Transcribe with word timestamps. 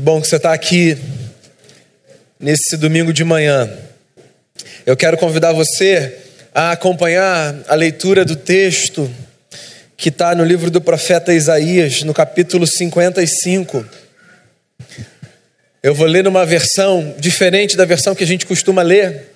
Que 0.00 0.04
bom 0.04 0.18
que 0.18 0.28
você 0.28 0.36
está 0.36 0.54
aqui 0.54 0.96
nesse 2.38 2.74
domingo 2.78 3.12
de 3.12 3.22
manhã. 3.22 3.70
Eu 4.86 4.96
quero 4.96 5.18
convidar 5.18 5.52
você 5.52 6.16
a 6.54 6.70
acompanhar 6.70 7.54
a 7.68 7.74
leitura 7.74 8.24
do 8.24 8.34
texto 8.34 9.14
que 9.98 10.08
está 10.08 10.34
no 10.34 10.42
livro 10.42 10.70
do 10.70 10.80
profeta 10.80 11.34
Isaías, 11.34 12.02
no 12.02 12.14
capítulo 12.14 12.66
55. 12.66 13.84
Eu 15.82 15.94
vou 15.94 16.06
ler 16.06 16.24
numa 16.24 16.46
versão 16.46 17.14
diferente 17.18 17.76
da 17.76 17.84
versão 17.84 18.14
que 18.14 18.24
a 18.24 18.26
gente 18.26 18.46
costuma 18.46 18.80
ler. 18.80 19.34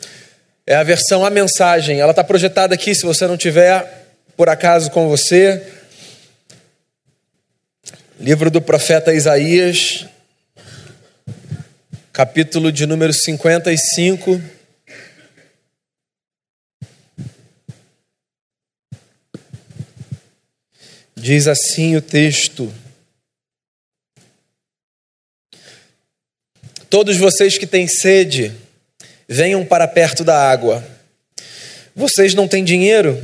É 0.66 0.76
a 0.76 0.82
versão 0.82 1.26
A 1.26 1.28
Mensagem. 1.28 2.00
Ela 2.00 2.12
está 2.12 2.24
projetada 2.24 2.74
aqui, 2.74 2.94
se 2.94 3.04
você 3.04 3.26
não 3.26 3.36
tiver 3.36 4.06
por 4.34 4.48
acaso 4.48 4.90
com 4.90 5.10
você. 5.10 5.62
Livro 8.18 8.50
do 8.50 8.62
profeta 8.62 9.12
Isaías, 9.12 10.06
capítulo 12.14 12.70
de 12.70 12.86
número 12.86 13.12
55. 13.12 14.40
Diz 21.16 21.48
assim 21.48 21.96
o 21.96 22.00
texto: 22.00 22.72
Todos 26.88 27.16
vocês 27.16 27.58
que 27.58 27.66
têm 27.66 27.88
sede, 27.88 28.54
venham 29.28 29.66
para 29.66 29.88
perto 29.88 30.22
da 30.22 30.48
água. 30.48 30.86
Vocês 31.96 32.32
não 32.32 32.46
têm 32.46 32.62
dinheiro? 32.62 33.20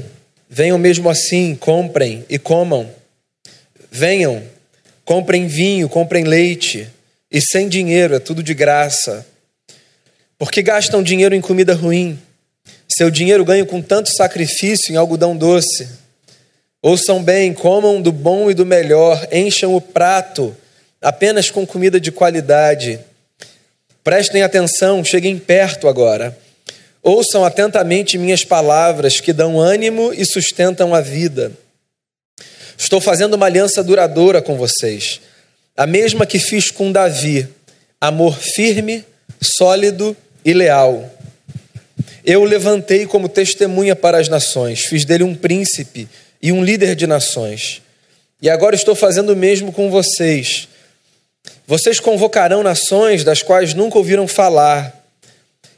Venham 0.48 0.76
mesmo 0.76 1.08
assim, 1.08 1.54
comprem 1.54 2.26
e 2.28 2.40
comam. 2.40 2.92
Venham, 3.88 4.42
comprem 5.04 5.46
vinho, 5.46 5.88
comprem 5.88 6.24
leite 6.24 6.90
e 7.30 7.40
sem 7.40 7.68
dinheiro, 7.68 8.14
é 8.14 8.18
tudo 8.18 8.42
de 8.42 8.52
graça. 8.52 9.24
Porque 10.36 10.62
gastam 10.62 11.02
dinheiro 11.02 11.34
em 11.34 11.40
comida 11.40 11.74
ruim? 11.74 12.18
Seu 12.88 13.08
dinheiro 13.08 13.44
ganham 13.44 13.66
com 13.66 13.80
tanto 13.80 14.10
sacrifício 14.10 14.92
em 14.92 14.96
algodão 14.96 15.36
doce. 15.36 15.88
Ouçam 16.82 17.22
bem, 17.22 17.54
comam 17.54 18.02
do 18.02 18.10
bom 18.10 18.50
e 18.50 18.54
do 18.54 18.66
melhor, 18.66 19.28
encham 19.30 19.74
o 19.76 19.80
prato 19.80 20.56
apenas 21.00 21.50
com 21.50 21.64
comida 21.64 22.00
de 22.00 22.10
qualidade. 22.10 22.98
Prestem 24.02 24.42
atenção, 24.42 25.04
cheguem 25.04 25.38
perto 25.38 25.86
agora. 25.86 26.36
Ouçam 27.02 27.44
atentamente 27.44 28.18
minhas 28.18 28.44
palavras 28.44 29.20
que 29.20 29.32
dão 29.32 29.60
ânimo 29.60 30.12
e 30.12 30.24
sustentam 30.24 30.94
a 30.94 31.00
vida. 31.00 31.52
Estou 32.76 33.00
fazendo 33.00 33.34
uma 33.34 33.46
aliança 33.46 33.84
duradoura 33.84 34.42
com 34.42 34.56
vocês 34.56 35.20
a 35.76 35.86
mesma 35.86 36.26
que 36.26 36.38
fiz 36.38 36.70
com 36.70 36.92
Davi, 36.92 37.48
amor 38.00 38.38
firme, 38.38 39.04
sólido 39.40 40.16
e 40.44 40.52
leal. 40.52 41.08
Eu 42.24 42.42
o 42.42 42.44
levantei 42.44 43.06
como 43.06 43.28
testemunha 43.28 43.96
para 43.96 44.18
as 44.18 44.28
nações, 44.28 44.80
fiz 44.80 45.04
dele 45.04 45.24
um 45.24 45.34
príncipe 45.34 46.08
e 46.42 46.52
um 46.52 46.62
líder 46.62 46.94
de 46.94 47.06
nações. 47.06 47.82
E 48.42 48.48
agora 48.48 48.74
estou 48.74 48.94
fazendo 48.94 49.32
o 49.32 49.36
mesmo 49.36 49.72
com 49.72 49.90
vocês. 49.90 50.68
Vocês 51.66 52.00
convocarão 52.00 52.62
nações 52.62 53.24
das 53.24 53.42
quais 53.42 53.74
nunca 53.74 53.98
ouviram 53.98 54.26
falar, 54.26 55.00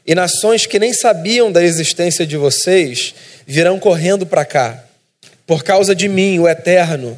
e 0.05 0.13
nações 0.13 0.65
que 0.65 0.79
nem 0.79 0.93
sabiam 0.93 1.51
da 1.51 1.63
existência 1.63 2.25
de 2.25 2.35
vocês 2.35 3.15
virão 3.47 3.79
correndo 3.79 4.25
para 4.25 4.43
cá, 4.43 4.83
por 5.47 5.63
causa 5.63 5.95
de 5.95 6.09
mim, 6.09 6.39
o 6.39 6.47
Eterno 6.47 7.17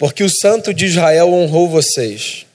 porque 0.00 0.24
o 0.24 0.30
Santo 0.30 0.72
de 0.72 0.86
Israel 0.86 1.30
honrou 1.30 1.68
vocês. 1.68 2.46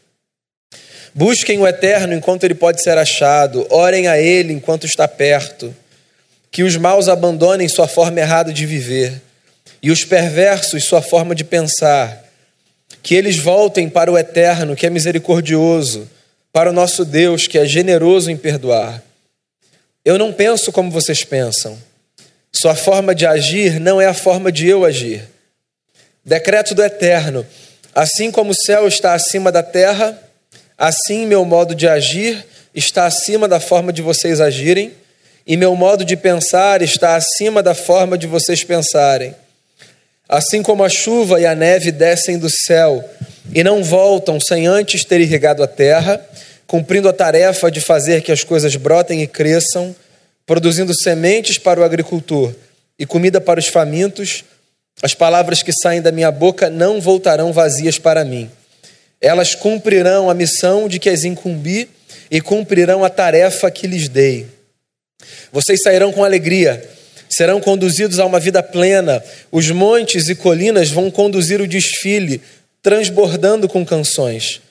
Busquem 1.13 1.59
o 1.59 1.67
Eterno 1.67 2.15
enquanto 2.15 2.43
ele 2.43 2.55
pode 2.55 2.81
ser 2.81 2.97
achado, 2.97 3.67
orem 3.69 4.07
a 4.07 4.19
ele 4.19 4.51
enquanto 4.51 4.87
está 4.87 5.07
perto. 5.07 5.73
Que 6.49 6.63
os 6.63 6.75
maus 6.75 7.07
abandonem 7.07 7.69
sua 7.69 7.87
forma 7.87 8.19
errada 8.19 8.51
de 8.51 8.65
viver 8.65 9.21
e 9.79 9.91
os 9.91 10.03
perversos 10.03 10.85
sua 10.85 11.03
forma 11.03 11.35
de 11.35 11.43
pensar. 11.43 12.25
Que 13.03 13.13
eles 13.13 13.37
voltem 13.37 13.89
para 13.89 14.11
o 14.11 14.17
Eterno, 14.17 14.75
que 14.75 14.87
é 14.87 14.89
misericordioso, 14.89 16.09
para 16.51 16.71
o 16.71 16.73
nosso 16.73 17.05
Deus, 17.05 17.45
que 17.45 17.59
é 17.59 17.65
generoso 17.67 18.31
em 18.31 18.37
perdoar. 18.37 19.03
Eu 20.03 20.17
não 20.17 20.33
penso 20.33 20.71
como 20.71 20.89
vocês 20.89 21.23
pensam. 21.23 21.77
Sua 22.51 22.73
forma 22.73 23.13
de 23.13 23.27
agir 23.27 23.79
não 23.79 24.01
é 24.01 24.07
a 24.07 24.15
forma 24.15 24.51
de 24.51 24.67
eu 24.67 24.83
agir. 24.83 25.34
Decreto 26.25 26.73
do 26.73 26.83
Eterno: 26.83 27.45
assim 27.93 28.31
como 28.31 28.51
o 28.51 28.55
céu 28.55 28.87
está 28.87 29.13
acima 29.13 29.51
da 29.51 29.61
terra, 29.61 30.19
assim 30.77 31.27
meu 31.27 31.45
modo 31.45 31.75
de 31.75 31.87
agir 31.87 32.43
está 32.73 33.05
acima 33.05 33.47
da 33.47 33.59
forma 33.59 33.93
de 33.93 34.01
vocês 34.01 34.41
agirem, 34.41 34.91
e 35.47 35.55
meu 35.55 35.75
modo 35.75 36.03
de 36.03 36.17
pensar 36.17 36.81
está 36.81 37.15
acima 37.15 37.61
da 37.61 37.75
forma 37.75 38.17
de 38.17 38.27
vocês 38.27 38.63
pensarem. 38.63 39.35
Assim 40.27 40.63
como 40.63 40.83
a 40.83 40.89
chuva 40.89 41.39
e 41.39 41.45
a 41.45 41.53
neve 41.53 41.91
descem 41.91 42.39
do 42.39 42.49
céu 42.49 43.07
e 43.53 43.63
não 43.63 43.83
voltam 43.83 44.39
sem 44.39 44.65
antes 44.65 45.05
ter 45.05 45.21
irrigado 45.21 45.61
a 45.61 45.67
terra, 45.67 46.19
cumprindo 46.65 47.07
a 47.07 47.13
tarefa 47.13 47.69
de 47.69 47.79
fazer 47.79 48.23
que 48.23 48.31
as 48.31 48.43
coisas 48.43 48.75
brotem 48.75 49.21
e 49.21 49.27
cresçam, 49.27 49.95
produzindo 50.45 50.93
sementes 50.93 51.59
para 51.59 51.79
o 51.79 51.83
agricultor 51.83 52.53
e 52.97 53.05
comida 53.05 53.39
para 53.39 53.59
os 53.59 53.67
famintos, 53.67 54.43
as 55.01 55.13
palavras 55.13 55.61
que 55.61 55.73
saem 55.73 56.01
da 56.01 56.11
minha 56.11 56.31
boca 56.31 56.69
não 56.69 57.01
voltarão 57.01 57.51
vazias 57.51 57.99
para 57.99 58.23
mim. 58.23 58.49
Elas 59.19 59.55
cumprirão 59.55 60.29
a 60.29 60.33
missão 60.33 60.87
de 60.87 60.99
que 60.99 61.09
as 61.09 61.23
incumbi 61.23 61.89
e 62.29 62.41
cumprirão 62.41 63.03
a 63.03 63.09
tarefa 63.09 63.69
que 63.69 63.87
lhes 63.87 64.07
dei. 64.07 64.47
Vocês 65.51 65.81
sairão 65.81 66.11
com 66.11 66.23
alegria, 66.23 66.83
serão 67.29 67.59
conduzidos 67.59 68.19
a 68.19 68.25
uma 68.25 68.39
vida 68.39 68.61
plena. 68.61 69.23
Os 69.51 69.69
montes 69.71 70.29
e 70.29 70.35
colinas 70.35 70.89
vão 70.89 71.11
conduzir 71.11 71.61
o 71.61 71.67
desfile, 71.67 72.41
transbordando 72.81 73.67
com 73.67 73.85
canções. 73.85 74.61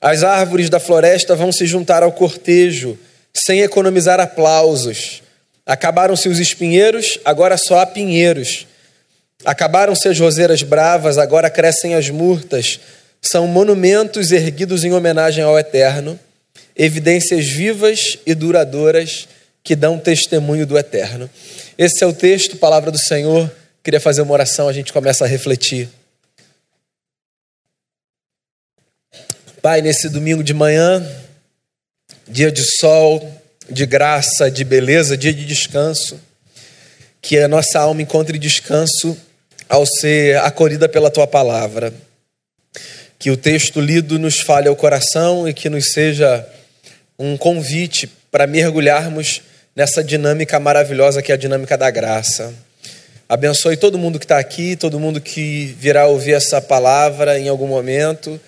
As 0.00 0.22
árvores 0.22 0.68
da 0.68 0.78
floresta 0.78 1.34
vão 1.34 1.50
se 1.50 1.66
juntar 1.66 2.02
ao 2.02 2.12
cortejo, 2.12 2.98
sem 3.32 3.62
economizar 3.62 4.20
aplausos. 4.20 5.22
Acabaram-se 5.64 6.28
os 6.28 6.38
espinheiros, 6.38 7.18
agora 7.24 7.56
só 7.56 7.80
há 7.80 7.86
pinheiros. 7.86 8.66
Acabaram-se 9.46 10.08
as 10.08 10.18
roseiras 10.18 10.64
bravas, 10.64 11.18
agora 11.18 11.48
crescem 11.48 11.94
as 11.94 12.10
murtas. 12.10 12.80
São 13.22 13.46
monumentos 13.46 14.32
erguidos 14.32 14.82
em 14.82 14.92
homenagem 14.92 15.44
ao 15.44 15.56
Eterno, 15.56 16.18
evidências 16.74 17.46
vivas 17.46 18.18
e 18.26 18.34
duradouras 18.34 19.28
que 19.62 19.76
dão 19.76 20.00
testemunho 20.00 20.66
do 20.66 20.76
Eterno. 20.76 21.30
Esse 21.78 22.02
é 22.02 22.06
o 22.08 22.12
texto, 22.12 22.56
palavra 22.56 22.90
do 22.90 22.98
Senhor. 22.98 23.48
Queria 23.84 24.00
fazer 24.00 24.20
uma 24.22 24.32
oração, 24.32 24.66
a 24.66 24.72
gente 24.72 24.92
começa 24.92 25.24
a 25.24 25.28
refletir. 25.28 25.88
Pai, 29.62 29.80
nesse 29.80 30.08
domingo 30.08 30.42
de 30.42 30.54
manhã, 30.54 31.08
dia 32.26 32.50
de 32.50 32.64
sol, 32.78 33.32
de 33.70 33.86
graça, 33.86 34.50
de 34.50 34.64
beleza, 34.64 35.16
dia 35.16 35.32
de 35.32 35.46
descanso, 35.46 36.18
que 37.22 37.38
a 37.38 37.46
nossa 37.46 37.78
alma 37.78 38.02
encontre 38.02 38.40
descanso 38.40 39.16
ao 39.68 39.84
ser 39.84 40.38
acolhida 40.38 40.88
pela 40.88 41.10
tua 41.10 41.26
palavra. 41.26 41.92
Que 43.18 43.30
o 43.30 43.36
texto 43.36 43.80
lido 43.80 44.18
nos 44.18 44.40
fale 44.40 44.68
ao 44.68 44.76
coração 44.76 45.48
e 45.48 45.54
que 45.54 45.68
nos 45.68 45.92
seja 45.92 46.46
um 47.18 47.36
convite 47.36 48.06
para 48.30 48.46
mergulharmos 48.46 49.42
nessa 49.74 50.02
dinâmica 50.02 50.60
maravilhosa 50.60 51.22
que 51.22 51.32
é 51.32 51.34
a 51.34 51.38
dinâmica 51.38 51.76
da 51.76 51.90
graça. 51.90 52.52
Abençoe 53.28 53.76
todo 53.76 53.98
mundo 53.98 54.18
que 54.18 54.24
está 54.24 54.38
aqui, 54.38 54.76
todo 54.76 55.00
mundo 55.00 55.20
que 55.20 55.74
virá 55.78 56.06
ouvir 56.06 56.34
essa 56.34 56.60
palavra 56.60 57.38
em 57.38 57.48
algum 57.48 57.66
momento. 57.66 58.40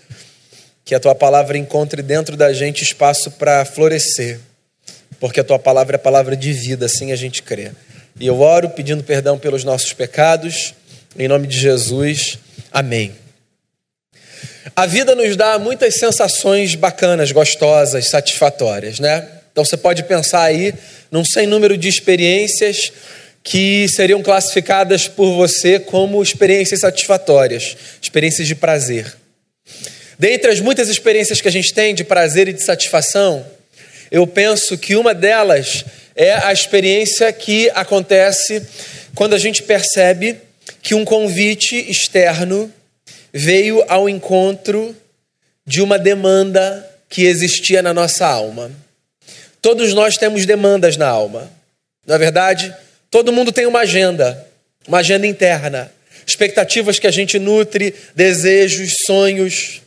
Que 0.85 0.95
a 0.95 1.01
tua 1.01 1.15
palavra 1.15 1.59
encontre 1.59 2.01
dentro 2.01 2.37
da 2.37 2.53
gente 2.53 2.83
espaço 2.83 3.31
para 3.33 3.65
florescer, 3.65 4.39
porque 5.21 5.41
a 5.41 5.45
tua 5.45 5.59
palavra 5.59 5.97
é 5.97 5.99
palavra 5.99 6.35
de 6.35 6.53
vida, 6.53 6.87
assim 6.87 7.13
a 7.13 7.17
gente 7.17 7.43
crê. 7.43 7.73
E 8.19 8.27
eu 8.27 8.41
oro 8.41 8.71
pedindo 8.71 9.03
perdão 9.05 9.39
pelos 9.39 9.65
nossos 9.65 9.93
pecados 9.93 10.75
em 11.17 11.29
nome 11.29 11.47
de 11.47 11.59
Jesus, 11.59 12.39
amém. 12.73 13.15
A 14.75 14.87
vida 14.87 15.15
nos 15.15 15.37
dá 15.37 15.59
muitas 15.59 15.99
sensações 15.99 16.75
bacanas, 16.75 17.33
gostosas, 17.33 18.09
satisfatórias, 18.09 18.99
né? 18.99 19.27
Então 19.51 19.65
você 19.65 19.77
pode 19.77 20.05
pensar 20.05 20.43
aí 20.43 20.75
num 21.11 21.25
sem 21.25 21.47
número 21.47 21.77
de 21.77 21.89
experiências 21.89 22.93
que 23.43 23.89
seriam 23.89 24.23
classificadas 24.23 25.09
por 25.09 25.33
você 25.35 25.79
como 25.81 26.23
experiências 26.23 26.81
satisfatórias, 26.81 27.77
experiências 28.01 28.47
de 28.47 28.55
prazer. 28.55 29.13
Dentre 30.19 30.51
as 30.51 30.61
muitas 30.61 30.89
experiências 30.89 31.41
que 31.41 31.49
a 31.49 31.53
gente 31.53 31.73
tem 31.73 31.95
de 31.95 32.05
prazer 32.05 32.49
e 32.49 32.53
de 32.53 32.63
satisfação, 32.63 33.47
eu 34.11 34.27
penso 34.27 34.77
que 34.77 34.97
uma 34.97 35.15
delas 35.15 35.85
é 36.15 36.35
a 36.35 36.53
experiência 36.53 37.33
que 37.33 37.71
acontece 37.75 38.63
quando 39.15 39.35
a 39.35 39.39
gente 39.39 39.63
percebe 39.63 40.37
que 40.83 40.95
um 40.95 41.05
convite 41.05 41.77
externo 41.91 42.73
veio 43.33 43.85
ao 43.89 44.09
encontro 44.09 44.95
de 45.67 45.83
uma 45.83 45.99
demanda 45.99 46.89
que 47.09 47.25
existia 47.25 47.83
na 47.83 47.93
nossa 47.93 48.27
alma. 48.27 48.71
Todos 49.61 49.93
nós 49.93 50.17
temos 50.17 50.47
demandas 50.47 50.97
na 50.97 51.09
alma, 51.09 51.51
não 52.07 52.15
é 52.15 52.19
verdade? 52.19 52.75
Todo 53.11 53.33
mundo 53.33 53.53
tem 53.53 53.67
uma 53.67 53.81
agenda, 53.81 54.47
uma 54.87 54.99
agenda 54.99 55.27
interna, 55.27 55.93
expectativas 56.27 56.99
que 56.99 57.07
a 57.07 57.11
gente 57.11 57.39
nutre, 57.39 57.95
desejos, 58.15 58.95
sonhos. 59.07 59.81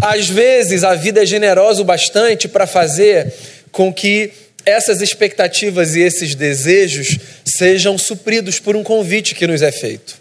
Às 0.00 0.28
vezes 0.28 0.84
a 0.84 0.94
vida 0.94 1.22
é 1.22 1.26
generosa 1.26 1.82
o 1.82 1.84
bastante 1.84 2.48
para 2.48 2.66
fazer 2.66 3.32
com 3.70 3.92
que 3.92 4.32
essas 4.66 5.00
expectativas 5.00 5.94
e 5.94 6.00
esses 6.00 6.34
desejos 6.34 7.18
sejam 7.44 7.96
supridos 7.96 8.58
por 8.58 8.74
um 8.74 8.82
convite 8.82 9.34
que 9.34 9.46
nos 9.46 9.62
é 9.62 9.70
feito. 9.70 10.20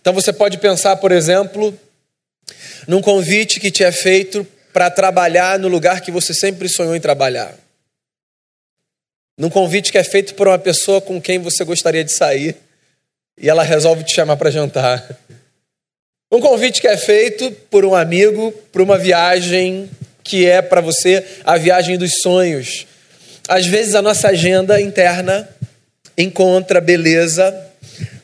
Então 0.00 0.14
você 0.14 0.32
pode 0.32 0.58
pensar, 0.58 0.96
por 0.96 1.10
exemplo, 1.10 1.78
num 2.86 3.02
convite 3.02 3.58
que 3.58 3.70
te 3.70 3.82
é 3.82 3.90
feito 3.90 4.46
para 4.72 4.88
trabalhar 4.88 5.58
no 5.58 5.66
lugar 5.66 6.00
que 6.00 6.12
você 6.12 6.32
sempre 6.32 6.68
sonhou 6.68 6.94
em 6.94 7.00
trabalhar. 7.00 7.52
Num 9.36 9.50
convite 9.50 9.90
que 9.90 9.98
é 9.98 10.04
feito 10.04 10.34
por 10.34 10.46
uma 10.46 10.58
pessoa 10.58 11.00
com 11.00 11.20
quem 11.20 11.40
você 11.40 11.64
gostaria 11.64 12.04
de 12.04 12.12
sair 12.12 12.56
e 13.36 13.48
ela 13.48 13.64
resolve 13.64 14.04
te 14.04 14.14
chamar 14.14 14.36
para 14.36 14.50
jantar. 14.50 15.18
Um 16.30 16.40
convite 16.40 16.80
que 16.80 16.88
é 16.88 16.96
feito 16.96 17.50
por 17.70 17.84
um 17.84 17.94
amigo 17.94 18.52
para 18.70 18.82
uma 18.82 18.98
viagem 18.98 19.90
que 20.22 20.46
é 20.46 20.62
para 20.62 20.80
você 20.80 21.24
a 21.44 21.56
viagem 21.56 21.96
dos 21.96 22.20
sonhos. 22.20 22.86
Às 23.48 23.66
vezes 23.66 23.94
a 23.94 24.02
nossa 24.02 24.28
agenda 24.28 24.78
interna 24.78 25.48
encontra 26.16 26.80
beleza 26.80 27.54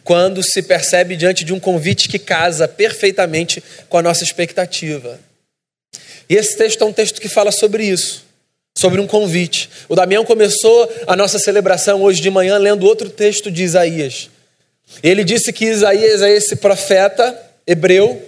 quando 0.05 0.43
se 0.43 0.62
percebe 0.62 1.17
diante 1.17 1.44
de 1.44 1.55
um 1.55 1.59
convite 1.59 2.09
que 2.09 2.19
casa 2.19 2.69
perfeitamente 2.69 3.65
com 3.88 3.97
a 3.97 4.03
nossa 4.03 4.23
expectativa. 4.23 5.19
E 6.29 6.37
esse 6.37 6.56
texto 6.56 6.82
é 6.82 6.85
um 6.85 6.93
texto 6.93 7.21
que 7.21 7.29
fala 7.29 7.50
sobre 7.50 7.85
isso, 7.85 8.23
sobre 8.76 9.00
um 9.00 9.06
convite. 9.06 9.71
O 9.88 9.94
Damião 9.94 10.25
começou 10.25 10.93
a 11.06 11.17
nossa 11.17 11.38
celebração 11.38 12.03
hoje 12.03 12.21
de 12.21 12.31
manhã 12.31 12.59
lendo 12.59 12.87
outro 12.87 13.09
texto 13.09 13.50
de 13.50 13.62
Isaías. 13.62 14.29
Ele 15.03 15.25
disse 15.25 15.53
que 15.53 15.65
Isaías 15.65 16.21
é 16.21 16.31
esse 16.31 16.56
profeta 16.56 17.35
hebreu 17.67 18.23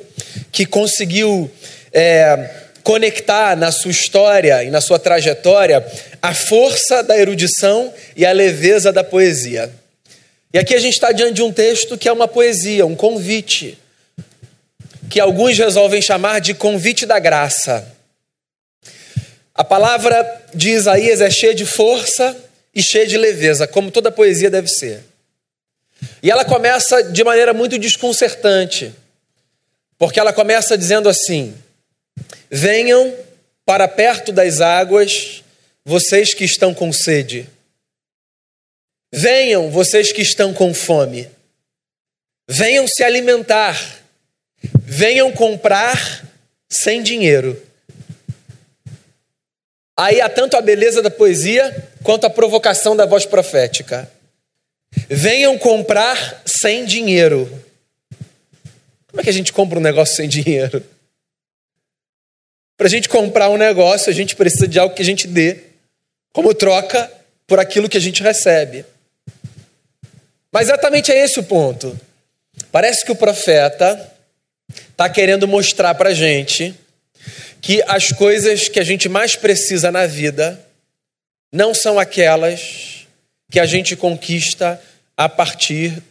que 0.50 0.64
conseguiu 0.64 1.50
é, 1.93 2.65
conectar 2.86 3.56
na 3.56 3.72
sua 3.72 3.90
história 3.90 4.62
e 4.62 4.70
na 4.70 4.80
sua 4.80 4.96
trajetória 4.96 5.84
a 6.22 6.32
força 6.32 7.02
da 7.02 7.18
erudição 7.18 7.92
e 8.14 8.24
a 8.24 8.30
leveza 8.30 8.92
da 8.92 9.02
poesia. 9.02 9.72
E 10.54 10.58
aqui 10.58 10.72
a 10.72 10.78
gente 10.78 10.94
está 10.94 11.10
diante 11.10 11.34
de 11.34 11.42
um 11.42 11.50
texto 11.50 11.98
que 11.98 12.08
é 12.08 12.12
uma 12.12 12.28
poesia, 12.28 12.86
um 12.86 12.94
convite, 12.94 13.76
que 15.10 15.18
alguns 15.18 15.58
resolvem 15.58 16.00
chamar 16.00 16.40
de 16.40 16.54
convite 16.54 17.04
da 17.04 17.18
graça. 17.18 17.92
A 19.52 19.64
palavra 19.64 20.44
de 20.54 20.70
Isaías 20.70 21.20
é 21.20 21.28
cheia 21.28 21.56
de 21.56 21.66
força 21.66 22.36
e 22.72 22.80
cheia 22.80 23.04
de 23.04 23.18
leveza, 23.18 23.66
como 23.66 23.90
toda 23.90 24.12
poesia 24.12 24.48
deve 24.48 24.68
ser. 24.68 25.02
E 26.22 26.30
ela 26.30 26.44
começa 26.44 27.02
de 27.02 27.24
maneira 27.24 27.52
muito 27.52 27.80
desconcertante, 27.80 28.94
porque 29.98 30.20
ela 30.20 30.32
começa 30.32 30.78
dizendo 30.78 31.08
assim: 31.08 31.52
Venham 32.50 33.14
para 33.64 33.88
perto 33.88 34.32
das 34.32 34.60
águas, 34.60 35.42
vocês 35.84 36.32
que 36.32 36.44
estão 36.44 36.72
com 36.72 36.92
sede. 36.92 37.48
Venham, 39.12 39.70
vocês 39.70 40.12
que 40.12 40.22
estão 40.22 40.52
com 40.52 40.72
fome. 40.74 41.28
Venham 42.48 42.86
se 42.86 43.02
alimentar. 43.02 44.00
Venham 44.82 45.32
comprar 45.32 46.24
sem 46.68 47.02
dinheiro. 47.02 47.60
Aí 49.96 50.20
há 50.20 50.28
tanto 50.28 50.56
a 50.56 50.60
beleza 50.60 51.00
da 51.00 51.10
poesia 51.10 51.90
quanto 52.02 52.26
a 52.26 52.30
provocação 52.30 52.94
da 52.94 53.06
voz 53.06 53.24
profética. 53.24 54.10
Venham 55.08 55.58
comprar 55.58 56.42
sem 56.44 56.84
dinheiro. 56.84 57.50
Como 59.08 59.20
é 59.20 59.24
que 59.24 59.30
a 59.30 59.32
gente 59.32 59.52
compra 59.52 59.78
um 59.78 59.82
negócio 59.82 60.14
sem 60.14 60.28
dinheiro? 60.28 60.84
Para 62.76 62.87
a 62.87 62.90
gente 62.90 63.08
comprar 63.08 63.49
um 63.49 63.56
negócio, 63.56 64.11
a 64.11 64.14
gente 64.14 64.37
precisa 64.37 64.69
de 64.69 64.78
algo 64.78 64.94
que 64.94 65.02
a 65.02 65.05
gente 65.05 65.26
dê, 65.26 65.58
como 66.32 66.52
troca 66.52 67.11
por 67.46 67.58
aquilo 67.58 67.88
que 67.88 67.96
a 67.96 68.00
gente 68.00 68.23
recebe. 68.23 68.84
Mas 70.52 70.69
exatamente 70.69 71.11
é 71.11 71.25
esse 71.25 71.40
o 71.40 71.44
ponto. 71.44 71.99
Parece 72.70 73.05
que 73.05 73.12
o 73.12 73.17
profeta 73.17 74.12
está 74.90 75.08
querendo 75.08 75.49
mostrar 75.49 75.94
para 75.94 76.11
a 76.11 76.14
gente 76.14 76.75
que 77.61 77.82
as 77.87 78.12
coisas 78.12 78.69
que 78.69 78.79
a 78.79 78.84
gente 78.84 79.08
mais 79.08 79.34
precisa 79.34 79.90
na 79.90 80.06
vida 80.06 80.61
não 81.52 81.72
são 81.72 81.99
aquelas 81.99 83.06
que 83.50 83.58
a 83.58 83.67
gente 83.67 83.96
conquista 83.96 84.81
a 85.17 85.29
partir 85.29 86.02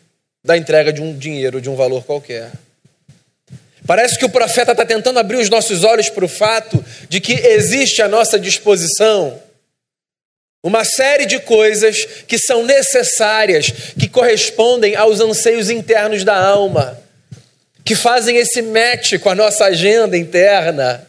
da 0.43 0.57
entrega 0.57 0.91
de 0.91 1.01
um 1.01 1.15
dinheiro, 1.17 1.61
de 1.61 1.69
um 1.69 1.75
valor 1.75 2.03
qualquer. 2.03 2.51
Parece 3.85 4.17
que 4.17 4.25
o 4.25 4.29
profeta 4.29 4.71
está 4.71 4.85
tentando 4.85 5.19
abrir 5.19 5.37
os 5.37 5.49
nossos 5.49 5.83
olhos 5.83 6.09
para 6.09 6.25
o 6.25 6.29
fato 6.29 6.83
de 7.07 7.19
que 7.19 7.33
existe 7.33 8.01
à 8.01 8.07
nossa 8.07 8.39
disposição 8.39 9.41
uma 10.63 10.83
série 10.83 11.27
de 11.27 11.37
coisas 11.37 12.05
que 12.27 12.39
são 12.39 12.65
necessárias, 12.65 13.71
que 13.99 14.09
correspondem 14.09 14.95
aos 14.95 15.19
anseios 15.19 15.69
internos 15.69 16.23
da 16.23 16.35
alma, 16.35 16.99
que 17.83 17.93
fazem 17.93 18.37
esse 18.37 18.63
match 18.63 19.19
com 19.19 19.29
a 19.29 19.35
nossa 19.35 19.65
agenda 19.65 20.17
interna 20.17 21.07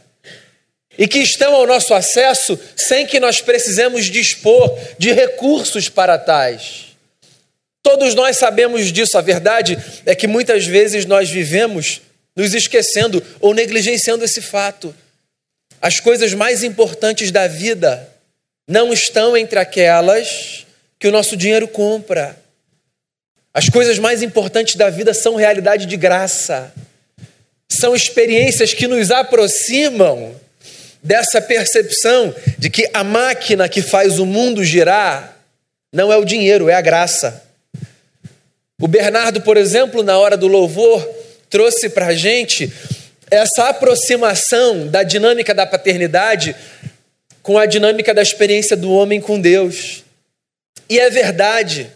e 0.99 1.09
que 1.09 1.21
estão 1.21 1.55
ao 1.55 1.67
nosso 1.67 1.95
acesso 1.95 2.61
sem 2.77 3.07
que 3.07 3.19
nós 3.19 3.41
precisemos 3.41 4.05
dispor 4.11 4.79
de 4.99 5.11
recursos 5.15 5.89
para 5.89 6.19
tais. 6.19 6.89
Todos 7.83 8.15
nós 8.15 8.37
sabemos 8.37 8.93
disso, 8.93 9.17
a 9.17 9.23
verdade 9.23 9.79
é 10.05 10.15
que 10.15 10.27
muitas 10.27 10.67
vezes 10.67 11.07
nós 11.07 11.31
vivemos 11.31 12.03
nos 12.37 12.55
esquecendo 12.55 13.23
ou 13.41 13.55
negligenciando 13.55 14.25
esse 14.25 14.43
fato. 14.43 14.95
As 15.81 15.99
coisas 15.99 16.35
mais 16.35 16.63
importantes 16.63 17.31
da 17.31 17.49
vida 17.49 18.09
não 18.69 18.93
estão 18.93 19.37
entre 19.37 19.59
aquelas 19.59 20.67
que 20.99 21.09
o 21.09 21.13
nosso 21.13 21.37
dinheiro 21.37 21.67
compra. 21.67 22.37
As 23.55 23.69
coisas 23.71 23.99
mais 23.99 24.23
importantes 24.23 24.77
da 24.77 24.91
vida 24.91 25.15
são 25.15 25.35
realidade 25.35 25.87
de 25.87 25.97
graça, 25.97 26.73
são 27.69 27.95
experiências 27.95 28.75
que 28.75 28.87
nos 28.87 29.11
aproximam 29.11 30.39
dessa 31.03 31.41
percepção 31.41 32.35
de 32.59 32.69
que 32.69 32.91
a 32.93 33.03
máquina 33.03 33.69
que 33.69 33.81
faz 33.81 34.19
o 34.19 34.27
mundo 34.27 34.63
girar 34.63 35.37
não 35.93 36.13
é 36.13 36.17
o 36.17 36.25
dinheiro, 36.25 36.69
é 36.69 36.75
a 36.75 36.81
graça. 36.81 37.43
O 38.79 38.87
Bernardo, 38.87 39.41
por 39.41 39.57
exemplo, 39.57 40.03
na 40.03 40.19
hora 40.19 40.37
do 40.37 40.47
louvor, 40.47 41.03
trouxe 41.49 41.89
para 41.89 42.07
a 42.07 42.15
gente 42.15 42.73
essa 43.31 43.69
aproximação 43.69 44.87
da 44.87 45.03
dinâmica 45.03 45.53
da 45.53 45.67
paternidade 45.67 46.55
com 47.43 47.59
a 47.59 47.67
dinâmica 47.67 48.13
da 48.13 48.23
experiência 48.23 48.77
do 48.77 48.93
homem 48.93 49.21
com 49.21 49.41
Deus. 49.41 50.05
E 50.89 50.99
é 50.99 51.11
verdade. 51.11 51.91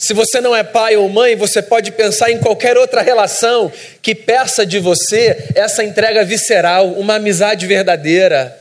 Se 0.00 0.12
você 0.14 0.40
não 0.40 0.54
é 0.54 0.64
pai 0.64 0.96
ou 0.96 1.08
mãe, 1.08 1.36
você 1.36 1.62
pode 1.62 1.92
pensar 1.92 2.30
em 2.30 2.38
qualquer 2.38 2.76
outra 2.76 3.02
relação 3.02 3.72
que 4.00 4.14
peça 4.14 4.66
de 4.66 4.80
você 4.80 5.50
essa 5.54 5.84
entrega 5.84 6.24
visceral, 6.24 6.88
uma 6.94 7.14
amizade 7.14 7.66
verdadeira. 7.66 8.58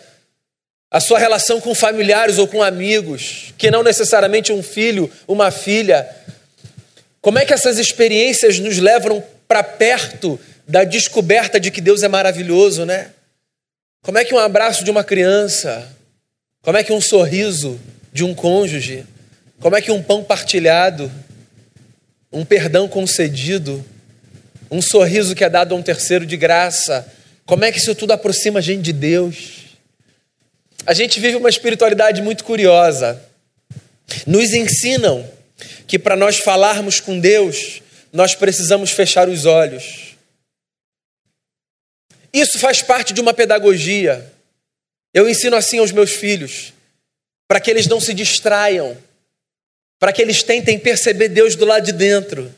A 0.91 1.00
sua 1.00 1.17
relação 1.17 1.60
com 1.60 1.74
familiares 1.74 2.38
ou 2.38 2.48
com 2.48 2.62
amigos, 2.62 3.53
que 3.58 3.72
não 3.72 3.81
necessariamente 3.81 4.51
um 4.51 4.62
filho, 4.62 5.10
uma 5.27 5.50
filha. 5.50 6.08
Como 7.22 7.39
é 7.39 7.46
que 7.46 7.53
essas 7.53 7.79
experiências 7.79 8.60
nos 8.60 8.77
levam 8.77 9.24
para 9.51 9.63
perto 9.63 10.39
da 10.65 10.86
descoberta 10.86 11.60
de 11.60 11.72
que 11.72 11.81
Deus 11.81 12.03
é 12.03 12.08
maravilhoso, 12.08 12.86
né? 12.86 13.10
Como 14.01 14.17
é 14.17 14.24
que 14.24 14.34
um 14.34 14.39
abraço 14.39 14.81
de 14.81 14.89
uma 14.89 15.03
criança, 15.03 15.93
como 16.62 16.77
é 16.77 16.86
que 16.86 16.93
um 16.93 17.01
sorriso 17.01 17.77
de 18.13 18.24
um 18.24 18.34
cônjuge, 18.34 19.03
como 19.60 19.75
é 19.75 19.81
que 19.81 19.91
um 19.91 20.01
pão 20.01 20.24
partilhado, 20.24 21.12
um 22.31 22.46
perdão 22.46 22.88
concedido, 22.88 23.84
um 24.72 24.81
sorriso 24.81 25.36
que 25.36 25.43
é 25.43 25.50
dado 25.50 25.75
a 25.75 25.77
um 25.77 25.84
terceiro 25.84 26.25
de 26.25 26.38
graça, 26.38 27.05
como 27.46 27.65
é 27.65 27.74
que 27.74 27.77
isso 27.77 27.93
tudo 27.93 28.13
aproxima 28.13 28.60
a 28.60 28.62
gente 28.62 28.84
de 28.84 28.93
Deus? 28.93 29.65
A 30.86 30.93
gente 30.93 31.20
vive 31.20 31.36
uma 31.36 31.50
espiritualidade 31.50 32.22
muito 32.22 32.46
curiosa. 32.46 33.22
Nos 34.25 34.53
ensinam 34.53 35.29
que 35.86 36.00
para 36.00 36.15
nós 36.15 36.38
falarmos 36.38 37.01
com 37.01 37.20
Deus, 37.20 37.80
nós 38.11 38.35
precisamos 38.35 38.91
fechar 38.91 39.29
os 39.29 39.45
olhos 39.45 40.11
isso 42.33 42.57
faz 42.59 42.81
parte 42.81 43.13
de 43.13 43.19
uma 43.19 43.33
pedagogia. 43.33 44.31
Eu 45.13 45.29
ensino 45.29 45.55
assim 45.55 45.79
aos 45.79 45.91
meus 45.91 46.11
filhos, 46.11 46.73
para 47.47 47.59
que 47.59 47.69
eles 47.69 47.87
não 47.87 47.99
se 47.99 48.13
distraiam, 48.13 48.97
para 49.99 50.13
que 50.13 50.21
eles 50.21 50.41
tentem 50.41 50.79
perceber 50.79 51.29
Deus 51.29 51.55
do 51.55 51.65
lado 51.65 51.85
de 51.85 51.91
dentro. 51.91 52.53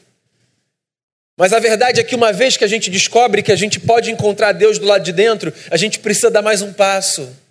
Mas 1.35 1.51
a 1.51 1.59
verdade 1.59 1.99
é 1.99 2.03
que 2.03 2.13
uma 2.13 2.31
vez 2.31 2.55
que 2.55 2.63
a 2.63 2.67
gente 2.67 2.91
descobre 2.91 3.41
que 3.41 3.51
a 3.51 3.55
gente 3.55 3.79
pode 3.79 4.11
encontrar 4.11 4.51
Deus 4.51 4.77
do 4.77 4.85
lado 4.85 5.03
de 5.03 5.11
dentro, 5.11 5.51
a 5.71 5.77
gente 5.77 5.97
precisa 5.97 6.29
dar 6.29 6.43
mais 6.43 6.61
um 6.61 6.71
passo. 6.71 7.41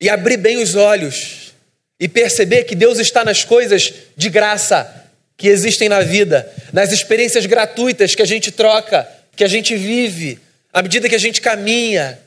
e 0.00 0.08
abrir 0.08 0.36
bem 0.36 0.58
os 0.58 0.74
olhos 0.74 1.54
e 2.00 2.08
perceber 2.08 2.64
que 2.64 2.74
Deus 2.74 2.98
está 2.98 3.24
nas 3.24 3.44
coisas 3.44 3.94
de 4.16 4.28
graça 4.28 5.03
que 5.36 5.48
existem 5.48 5.88
na 5.88 6.00
vida, 6.00 6.50
nas 6.72 6.92
experiências 6.92 7.46
gratuitas 7.46 8.14
que 8.14 8.22
a 8.22 8.26
gente 8.26 8.52
troca, 8.52 9.08
que 9.36 9.44
a 9.44 9.48
gente 9.48 9.76
vive, 9.76 10.38
à 10.72 10.82
medida 10.82 11.08
que 11.08 11.14
a 11.14 11.18
gente 11.18 11.40
caminha. 11.40 12.18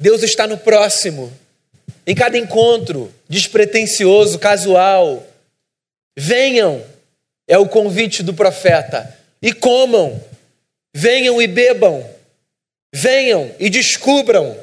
Deus 0.00 0.22
está 0.22 0.46
no 0.46 0.58
próximo, 0.58 1.32
em 2.06 2.14
cada 2.14 2.38
encontro, 2.38 3.12
despretensioso, 3.28 4.38
casual. 4.38 5.26
Venham, 6.16 6.84
é 7.46 7.58
o 7.58 7.68
convite 7.68 8.22
do 8.22 8.34
profeta, 8.34 9.16
e 9.40 9.52
comam, 9.52 10.22
venham 10.94 11.40
e 11.40 11.46
bebam, 11.46 12.08
venham 12.92 13.50
e 13.58 13.70
descubram 13.70 14.56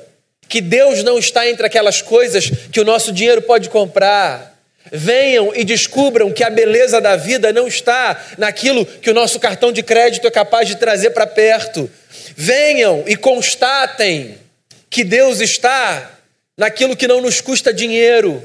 que 0.47 0.61
Deus 0.61 1.03
não 1.03 1.17
está 1.17 1.49
entre 1.49 1.65
aquelas 1.65 2.01
coisas 2.01 2.49
que 2.71 2.79
o 2.79 2.85
nosso 2.85 3.11
dinheiro 3.11 3.41
pode 3.41 3.69
comprar. 3.69 4.54
Venham 4.91 5.53
e 5.55 5.63
descubram 5.63 6.31
que 6.31 6.43
a 6.43 6.49
beleza 6.49 7.01
da 7.01 7.15
vida 7.15 7.51
não 7.51 7.67
está 7.67 8.23
naquilo 8.37 8.85
que 8.85 9.09
o 9.09 9.13
nosso 9.13 9.39
cartão 9.39 9.71
de 9.71 9.81
crédito 9.81 10.27
é 10.27 10.31
capaz 10.31 10.67
de 10.67 10.75
trazer 10.75 11.11
para 11.11 11.25
perto. 11.25 11.89
Venham 12.35 13.03
e 13.07 13.15
constatem 13.15 14.37
que 14.89 15.03
Deus 15.03 15.41
está 15.41 16.19
naquilo 16.57 16.95
que 16.95 17.07
não 17.07 17.21
nos 17.21 17.41
custa 17.41 17.73
dinheiro, 17.73 18.43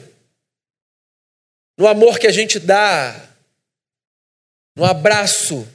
no 1.78 1.86
amor 1.86 2.18
que 2.18 2.26
a 2.26 2.32
gente 2.32 2.58
dá, 2.58 3.14
no 4.76 4.84
abraço 4.84 5.66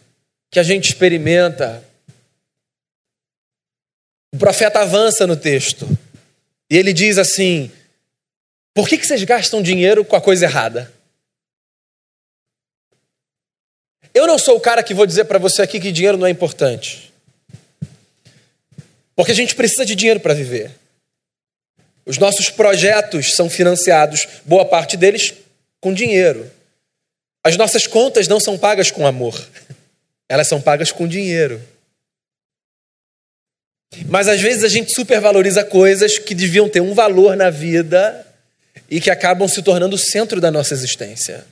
que 0.52 0.60
a 0.60 0.64
gente 0.64 0.86
experimenta. 0.86 1.84
O 4.34 4.38
profeta 4.38 4.82
avança 4.82 5.26
no 5.26 5.38
texto 5.38 5.88
e 6.70 6.78
ele 6.78 6.92
diz 6.92 7.18
assim: 7.18 7.72
por 8.75 8.89
que, 8.89 8.98
que 8.98 9.08
vocês 9.08 9.24
gastam 9.24 9.62
dinheiro 9.62 10.03
com 10.03 10.17
a 10.17 10.22
coisa 10.22 10.44
errada? 10.44 10.91
Eu 14.13 14.27
não 14.27 14.38
sou 14.38 14.58
o 14.58 14.60
cara 14.60 14.84
que 14.84 14.94
vou 14.94 15.05
dizer 15.05 15.24
para 15.24 15.39
você 15.39 15.62
aqui 15.62 15.79
que 15.79 15.94
dinheiro 15.94 16.17
não 16.17 16.27
é 16.27 16.29
importante. 16.29 17.13
Porque 19.15 19.32
a 19.32 19.36
gente 19.36 19.55
precisa 19.55 19.86
de 19.86 19.96
dinheiro 19.96 20.20
para 20.20 20.34
viver. 20.34 20.72
Os 22.05 22.17
nossos 22.17 22.50
projetos 22.50 23.34
são 23.34 23.50
financiados, 23.50 24.27
boa 24.44 24.65
parte 24.65 24.98
deles, 24.98 25.34
com 25.79 25.94
dinheiro. 25.94 26.51
As 27.46 27.55
nossas 27.55 27.88
contas 27.88 28.27
não 28.27 28.41
são 28.41 28.58
pagas 28.58 28.91
com 28.91 29.08
amor, 29.08 29.41
elas 30.27 30.50
são 30.50 30.62
pagas 30.62 30.91
com 30.91 31.08
dinheiro. 31.08 31.62
Mas 34.10 34.27
às 34.27 34.41
vezes 34.41 34.65
a 34.65 34.70
gente 34.70 34.94
supervaloriza 34.94 35.63
coisas 35.63 36.17
que 36.17 36.36
deviam 36.36 36.67
ter 36.67 36.82
um 36.82 36.94
valor 36.94 37.38
na 37.38 37.50
vida 37.50 38.25
e 38.89 39.01
que 39.01 39.10
acabam 39.10 39.48
se 39.48 39.62
tornando 39.62 39.96
o 39.96 40.00
centro 40.00 40.39
da 40.39 40.51
nossa 40.51 40.74
existência. 40.74 41.46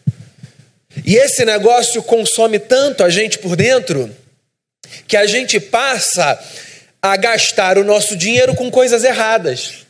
E 1.06 1.16
esse 1.16 1.44
negócio 1.44 2.04
consome 2.04 2.60
tanto 2.60 3.04
a 3.04 3.10
gente 3.10 3.40
por 3.40 3.56
dentro 3.56 4.16
que 5.08 5.18
a 5.18 5.26
gente 5.26 5.60
passa 5.60 6.40
a 7.02 7.18
gastar 7.18 7.78
o 7.78 7.84
nosso 7.84 8.16
dinheiro 8.16 8.56
com 8.56 8.70
coisas 8.70 9.04
erradas. 9.04 9.84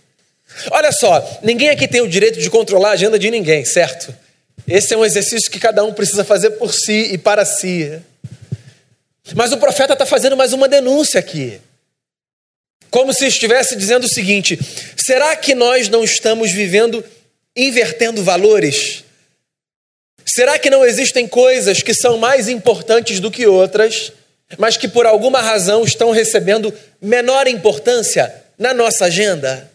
Olha 0.71 0.91
só, 0.91 1.39
ninguém 1.41 1.69
aqui 1.69 1.87
tem 1.87 2.01
o 2.01 2.07
direito 2.07 2.39
de 2.39 2.49
controlar 2.49 2.89
a 2.89 2.93
agenda 2.93 3.19
de 3.19 3.29
ninguém, 3.29 3.65
certo? 3.65 4.15
Esse 4.67 4.93
é 4.93 4.97
um 4.97 5.03
exercício 5.03 5.51
que 5.51 5.59
cada 5.59 5.83
um 5.83 5.93
precisa 5.93 6.23
fazer 6.23 6.51
por 6.51 6.73
si 6.73 7.09
e 7.11 7.17
para 7.17 7.43
si. 7.43 7.99
Mas 9.35 9.51
o 9.51 9.57
profeta 9.57 9.93
está 9.93 10.05
fazendo 10.05 10.37
mais 10.37 10.53
uma 10.53 10.67
denúncia 10.67 11.19
aqui. 11.19 11.59
Como 12.89 13.13
se 13.13 13.25
estivesse 13.25 13.75
dizendo 13.75 14.05
o 14.05 14.09
seguinte: 14.09 14.59
será 14.95 15.35
que 15.35 15.55
nós 15.55 15.89
não 15.89 16.03
estamos 16.03 16.51
vivendo 16.51 17.03
invertendo 17.55 18.23
valores? 18.23 19.03
Será 20.25 20.57
que 20.57 20.69
não 20.69 20.85
existem 20.85 21.27
coisas 21.27 21.81
que 21.83 21.93
são 21.93 22.17
mais 22.17 22.47
importantes 22.47 23.19
do 23.19 23.29
que 23.29 23.45
outras, 23.45 24.11
mas 24.57 24.77
que 24.77 24.87
por 24.87 25.05
alguma 25.05 25.41
razão 25.41 25.83
estão 25.83 26.11
recebendo 26.11 26.73
menor 27.01 27.47
importância 27.47 28.33
na 28.57 28.73
nossa 28.73 29.05
agenda? 29.05 29.71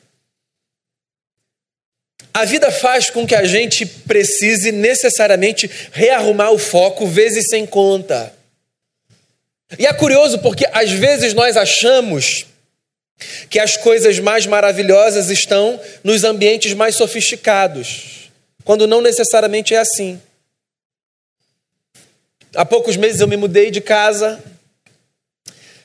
A 2.32 2.44
vida 2.44 2.70
faz 2.70 3.10
com 3.10 3.26
que 3.26 3.34
a 3.34 3.44
gente 3.44 3.84
precise 3.84 4.70
necessariamente 4.70 5.68
rearrumar 5.92 6.52
o 6.52 6.58
foco 6.58 7.06
vezes 7.06 7.48
sem 7.48 7.66
conta. 7.66 8.32
E 9.78 9.86
é 9.86 9.92
curioso 9.92 10.38
porque 10.38 10.66
às 10.72 10.90
vezes 10.90 11.34
nós 11.34 11.56
achamos 11.56 12.46
que 13.50 13.58
as 13.58 13.76
coisas 13.76 14.18
mais 14.18 14.46
maravilhosas 14.46 15.30
estão 15.30 15.80
nos 16.04 16.24
ambientes 16.24 16.72
mais 16.74 16.94
sofisticados, 16.94 18.30
quando 18.64 18.86
não 18.86 19.00
necessariamente 19.00 19.74
é 19.74 19.78
assim. 19.78 20.20
Há 22.54 22.64
poucos 22.64 22.96
meses 22.96 23.20
eu 23.20 23.28
me 23.28 23.36
mudei 23.36 23.70
de 23.70 23.80
casa 23.80 24.42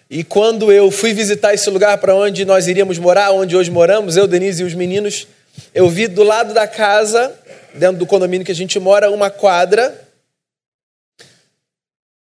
e 0.09 0.23
quando 0.23 0.71
eu 0.71 0.91
fui 0.91 1.11
visitar 1.11 1.55
esse 1.55 1.69
lugar 1.69 1.97
para 1.97 2.15
onde 2.15 2.45
nós 2.45 2.67
iríamos 2.67 2.99
morar, 2.99 3.31
onde 3.31 3.55
hoje 3.55 3.71
moramos, 3.71 4.15
eu, 4.15 4.27
Denise 4.27 4.61
e 4.61 4.65
os 4.65 4.75
meninos, 4.75 5.27
eu 5.73 5.89
vi 5.89 6.07
do 6.07 6.21
lado 6.21 6.53
da 6.53 6.67
casa, 6.67 7.35
dentro 7.73 7.97
do 7.97 8.05
condomínio 8.05 8.45
que 8.45 8.51
a 8.51 8.55
gente 8.55 8.79
mora, 8.79 9.09
uma 9.09 9.31
quadra. 9.31 10.07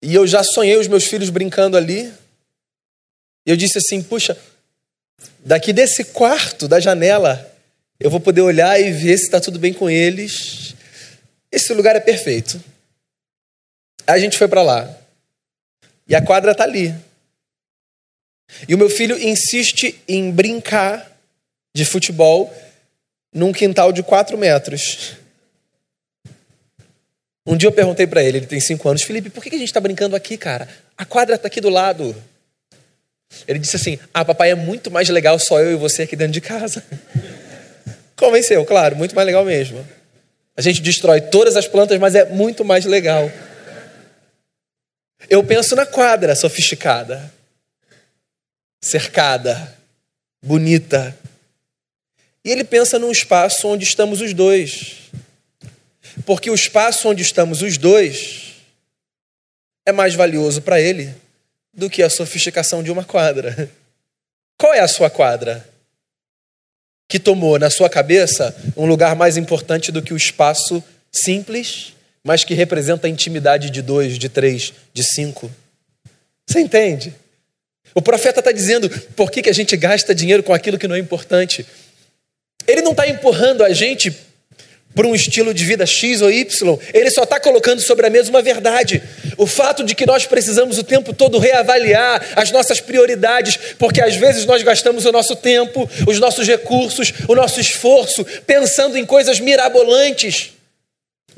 E 0.04 0.14
eu 0.14 0.28
já 0.28 0.44
sonhei 0.44 0.78
os 0.78 0.88
meus 0.88 1.06
filhos 1.06 1.32
brincando 1.32 1.76
ali. 1.76 2.14
E 3.46 3.50
eu 3.50 3.58
disse 3.58 3.80
assim: 3.80 4.04
puxa, 4.04 4.38
Daqui 5.40 5.72
desse 5.74 6.04
quarto, 6.04 6.68
da 6.68 6.80
janela, 6.80 7.50
eu 8.00 8.10
vou 8.10 8.20
poder 8.20 8.42
olhar 8.42 8.80
e 8.80 8.92
ver 8.92 9.18
se 9.18 9.26
está 9.26 9.40
tudo 9.40 9.60
bem 9.60 9.74
com 9.74 9.90
eles. 9.90 10.76
Esse 11.52 11.74
lugar 11.74 11.96
é 11.96 12.00
perfeito. 12.00 12.62
A 14.06 14.18
gente 14.18 14.38
foi 14.38 14.48
para 14.48 14.62
lá. 14.62 14.98
E 16.08 16.16
a 16.16 16.22
quadra 16.22 16.52
está 16.52 16.64
ali. 16.64 16.94
E 18.68 18.74
o 18.74 18.78
meu 18.78 18.90
filho 18.90 19.18
insiste 19.22 20.02
em 20.08 20.32
brincar 20.32 21.10
de 21.76 21.86
futebol 21.86 22.54
num 23.34 23.52
quintal 23.52 23.92
de 23.92 24.02
quatro 24.02 24.38
metros. 24.38 25.14
Um 27.46 27.56
dia 27.56 27.68
eu 27.68 27.74
perguntei 27.74 28.06
para 28.06 28.24
ele, 28.24 28.38
ele 28.38 28.48
tem 28.48 28.60
cinco 28.60 28.88
anos, 28.90 29.04
Felipe, 29.04 29.30
por 29.30 29.44
que 29.44 29.50
a 29.50 29.58
gente 29.58 29.70
está 29.70 29.80
brincando 29.80 30.16
aqui, 30.16 30.38
cara? 30.38 30.68
A 30.98 31.06
quadra 31.06 31.36
está 31.36 31.48
aqui 31.48 31.62
do 31.62 31.70
lado. 31.70 32.16
Ele 33.48 33.60
disse 33.60 33.76
assim: 33.76 34.00
Ah, 34.14 34.26
papai, 34.26 34.52
é 34.52 34.56
muito 34.56 34.90
mais 34.90 35.10
legal 35.10 35.38
só 35.40 35.60
eu 35.60 35.72
e 35.72 35.76
você 35.76 36.04
aqui 36.04 36.16
dentro 36.16 36.34
de 36.34 36.42
casa. 36.42 36.84
Convenceu, 38.16 38.66
claro, 38.66 38.96
muito 38.96 39.16
mais 39.16 39.26
legal 39.26 39.46
mesmo. 39.46 39.88
A 40.58 40.62
gente 40.62 40.82
destrói 40.82 41.22
todas 41.22 41.56
as 41.56 41.68
plantas, 41.68 41.98
mas 42.00 42.16
é 42.16 42.26
muito 42.26 42.66
mais 42.66 42.86
legal. 42.86 43.32
Eu 45.30 45.44
penso 45.44 45.76
na 45.76 45.86
quadra 45.86 46.36
sofisticada, 46.36 47.32
cercada, 48.82 49.78
bonita. 50.44 51.18
E 52.44 52.52
ele 52.52 52.64
pensa 52.64 53.00
num 53.00 53.12
espaço 53.12 53.68
onde 53.68 53.86
estamos 53.86 54.22
os 54.22 54.34
dois. 54.34 54.98
Porque 56.26 56.50
o 56.50 56.56
espaço 56.56 57.08
onde 57.08 57.22
estamos 57.22 57.62
os 57.62 57.78
dois 57.78 58.56
é 59.86 59.92
mais 59.92 60.14
valioso 60.16 60.62
para 60.62 60.82
ele 60.82 61.14
do 61.74 61.90
que 61.90 62.04
a 62.04 62.10
sofisticação 62.10 62.84
de 62.84 62.92
uma 62.92 63.04
quadra. 63.04 63.70
Qual 64.58 64.74
é 64.74 64.80
a 64.80 64.88
sua 64.88 65.10
quadra? 65.10 65.68
Que 67.08 67.20
tomou 67.20 67.58
na 67.58 67.70
sua 67.70 67.90
cabeça 67.90 68.56
um 68.76 68.86
lugar 68.86 69.16
mais 69.16 69.38
importante 69.38 69.92
do 69.92 70.02
que 70.02 70.14
o 70.14 70.18
espaço 70.18 70.84
simples, 71.12 71.94
mas 72.24 72.44
que 72.44 72.54
representa 72.54 73.08
a 73.08 73.10
intimidade 73.10 73.70
de 73.70 73.82
dois, 73.82 74.18
de 74.18 74.30
três, 74.30 74.74
de 74.94 75.04
cinco. 75.04 75.50
Você 76.48 76.60
entende? 76.60 77.14
O 77.96 78.02
profeta 78.02 78.40
está 78.40 78.52
dizendo 78.52 78.90
por 79.16 79.32
que, 79.32 79.42
que 79.42 79.50
a 79.50 79.54
gente 79.54 79.76
gasta 79.78 80.14
dinheiro 80.14 80.44
com 80.44 80.54
aquilo 80.54 80.78
que 80.78 80.88
não 80.88 80.96
é 80.96 81.00
importante. 81.00 81.66
Ele 82.68 82.82
não 82.82 82.92
está 82.92 83.08
empurrando 83.08 83.64
a 83.64 83.74
gente 83.74 84.16
por 84.94 85.06
um 85.06 85.16
estilo 85.16 85.54
de 85.54 85.64
vida 85.64 85.86
X 85.86 86.22
ou 86.22 86.32
Y, 86.32 86.80
ele 86.94 87.10
só 87.12 87.24
está 87.24 87.40
colocando 87.40 87.80
sobre 87.80 88.08
a 88.08 88.10
mesa 88.10 88.30
uma 88.30 88.42
verdade. 88.42 89.02
O 89.40 89.48
fato 89.48 89.86
de 89.86 89.96
que 89.96 90.06
nós 90.06 90.26
precisamos 90.26 90.78
o 90.78 90.84
tempo 90.84 91.14
todo 91.14 91.40
reavaliar 91.40 92.22
as 92.36 92.52
nossas 92.52 92.82
prioridades, 92.82 93.58
porque 93.80 94.02
às 94.02 94.18
vezes 94.18 94.46
nós 94.46 94.62
gastamos 94.64 95.06
o 95.06 95.14
nosso 95.14 95.34
tempo, 95.34 95.90
os 96.06 96.20
nossos 96.20 96.46
recursos, 96.46 97.14
o 97.26 97.34
nosso 97.34 97.58
esforço, 97.58 98.26
pensando 98.46 98.98
em 98.98 99.06
coisas 99.06 99.40
mirabolantes, 99.40 100.52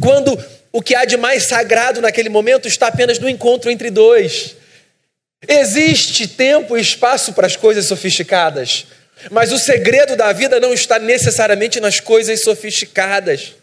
quando 0.02 0.36
o 0.72 0.82
que 0.82 0.96
há 0.96 1.06
de 1.06 1.16
mais 1.16 1.44
sagrado 1.44 2.02
naquele 2.02 2.28
momento 2.28 2.68
está 2.68 2.88
apenas 2.88 3.20
no 3.20 3.30
encontro 3.30 3.70
entre 3.70 3.92
dois. 3.92 4.56
Existe 5.48 6.28
tempo 6.28 6.76
e 6.76 6.82
espaço 6.82 7.34
para 7.34 7.46
as 7.46 7.56
coisas 7.56 7.86
sofisticadas. 7.86 8.88
Mas 9.30 9.52
o 9.52 9.60
segredo 9.60 10.16
da 10.16 10.34
vida 10.34 10.60
não 10.60 10.74
está 10.74 10.98
necessariamente 10.98 11.80
nas 11.80 12.00
coisas 12.00 12.42
sofisticadas. 12.42 13.54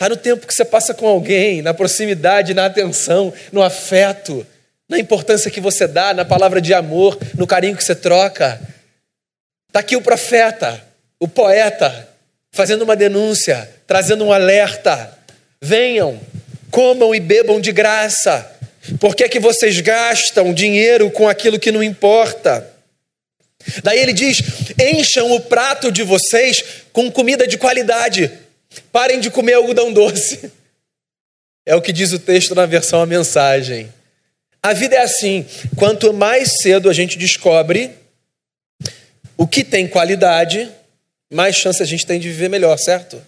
Está 0.00 0.08
no 0.08 0.16
tempo 0.16 0.46
que 0.46 0.54
você 0.54 0.64
passa 0.64 0.94
com 0.94 1.06
alguém, 1.06 1.60
na 1.60 1.74
proximidade, 1.74 2.54
na 2.54 2.64
atenção, 2.64 3.30
no 3.52 3.62
afeto, 3.62 4.46
na 4.88 4.98
importância 4.98 5.50
que 5.50 5.60
você 5.60 5.86
dá, 5.86 6.14
na 6.14 6.24
palavra 6.24 6.58
de 6.58 6.72
amor, 6.72 7.18
no 7.36 7.46
carinho 7.46 7.76
que 7.76 7.84
você 7.84 7.94
troca. 7.94 8.58
Está 9.68 9.80
aqui 9.80 9.96
o 9.96 10.00
profeta, 10.00 10.82
o 11.18 11.28
poeta, 11.28 12.08
fazendo 12.50 12.80
uma 12.80 12.96
denúncia, 12.96 13.68
trazendo 13.86 14.24
um 14.24 14.32
alerta. 14.32 15.18
Venham, 15.60 16.18
comam 16.70 17.14
e 17.14 17.20
bebam 17.20 17.60
de 17.60 17.70
graça. 17.70 18.50
Por 18.98 19.14
que, 19.14 19.24
é 19.24 19.28
que 19.28 19.38
vocês 19.38 19.78
gastam 19.82 20.54
dinheiro 20.54 21.10
com 21.10 21.28
aquilo 21.28 21.58
que 21.58 21.70
não 21.70 21.82
importa? 21.82 22.66
Daí 23.82 23.98
ele 23.98 24.14
diz: 24.14 24.38
encham 24.78 25.30
o 25.32 25.40
prato 25.40 25.92
de 25.92 26.02
vocês 26.02 26.64
com 26.90 27.12
comida 27.12 27.46
de 27.46 27.58
qualidade. 27.58 28.32
Parem 28.92 29.20
de 29.20 29.30
comer 29.30 29.54
algodão 29.54 29.92
doce. 29.92 30.52
É 31.66 31.74
o 31.74 31.82
que 31.82 31.92
diz 31.92 32.12
o 32.12 32.18
texto 32.18 32.54
na 32.54 32.66
versão 32.66 33.02
a 33.02 33.06
mensagem. 33.06 33.92
A 34.62 34.72
vida 34.72 34.96
é 34.96 35.02
assim: 35.02 35.46
quanto 35.76 36.12
mais 36.12 36.60
cedo 36.60 36.88
a 36.88 36.92
gente 36.92 37.18
descobre 37.18 37.90
o 39.36 39.46
que 39.46 39.64
tem 39.64 39.88
qualidade, 39.88 40.70
mais 41.32 41.56
chance 41.56 41.82
a 41.82 41.86
gente 41.86 42.06
tem 42.06 42.20
de 42.20 42.28
viver 42.28 42.48
melhor, 42.48 42.76
certo? 42.78 43.22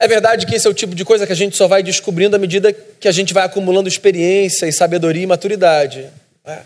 É 0.00 0.08
verdade 0.08 0.46
que 0.46 0.54
esse 0.56 0.66
é 0.66 0.70
o 0.70 0.74
tipo 0.74 0.96
de 0.96 1.04
coisa 1.04 1.24
que 1.24 1.32
a 1.32 1.36
gente 1.36 1.56
só 1.56 1.68
vai 1.68 1.80
descobrindo 1.80 2.34
à 2.34 2.38
medida 2.38 2.72
que 2.72 3.06
a 3.06 3.12
gente 3.12 3.32
vai 3.32 3.44
acumulando 3.44 3.88
experiência 3.88 4.66
e 4.66 4.72
sabedoria 4.72 5.22
e 5.22 5.26
maturidade. 5.26 6.10
É, 6.44 6.62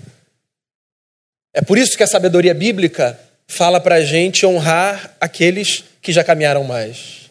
é 1.52 1.60
por 1.60 1.76
isso 1.76 1.98
que 1.98 2.02
a 2.02 2.06
sabedoria 2.06 2.54
bíblica 2.54 3.20
fala 3.46 3.78
para 3.78 3.96
a 3.96 4.00
gente 4.02 4.46
honrar 4.46 5.14
aqueles 5.20 5.84
que 6.06 6.12
já 6.12 6.22
caminharam 6.22 6.62
mais, 6.62 7.28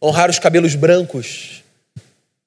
honrar 0.00 0.30
os 0.30 0.38
cabelos 0.38 0.76
brancos 0.76 1.64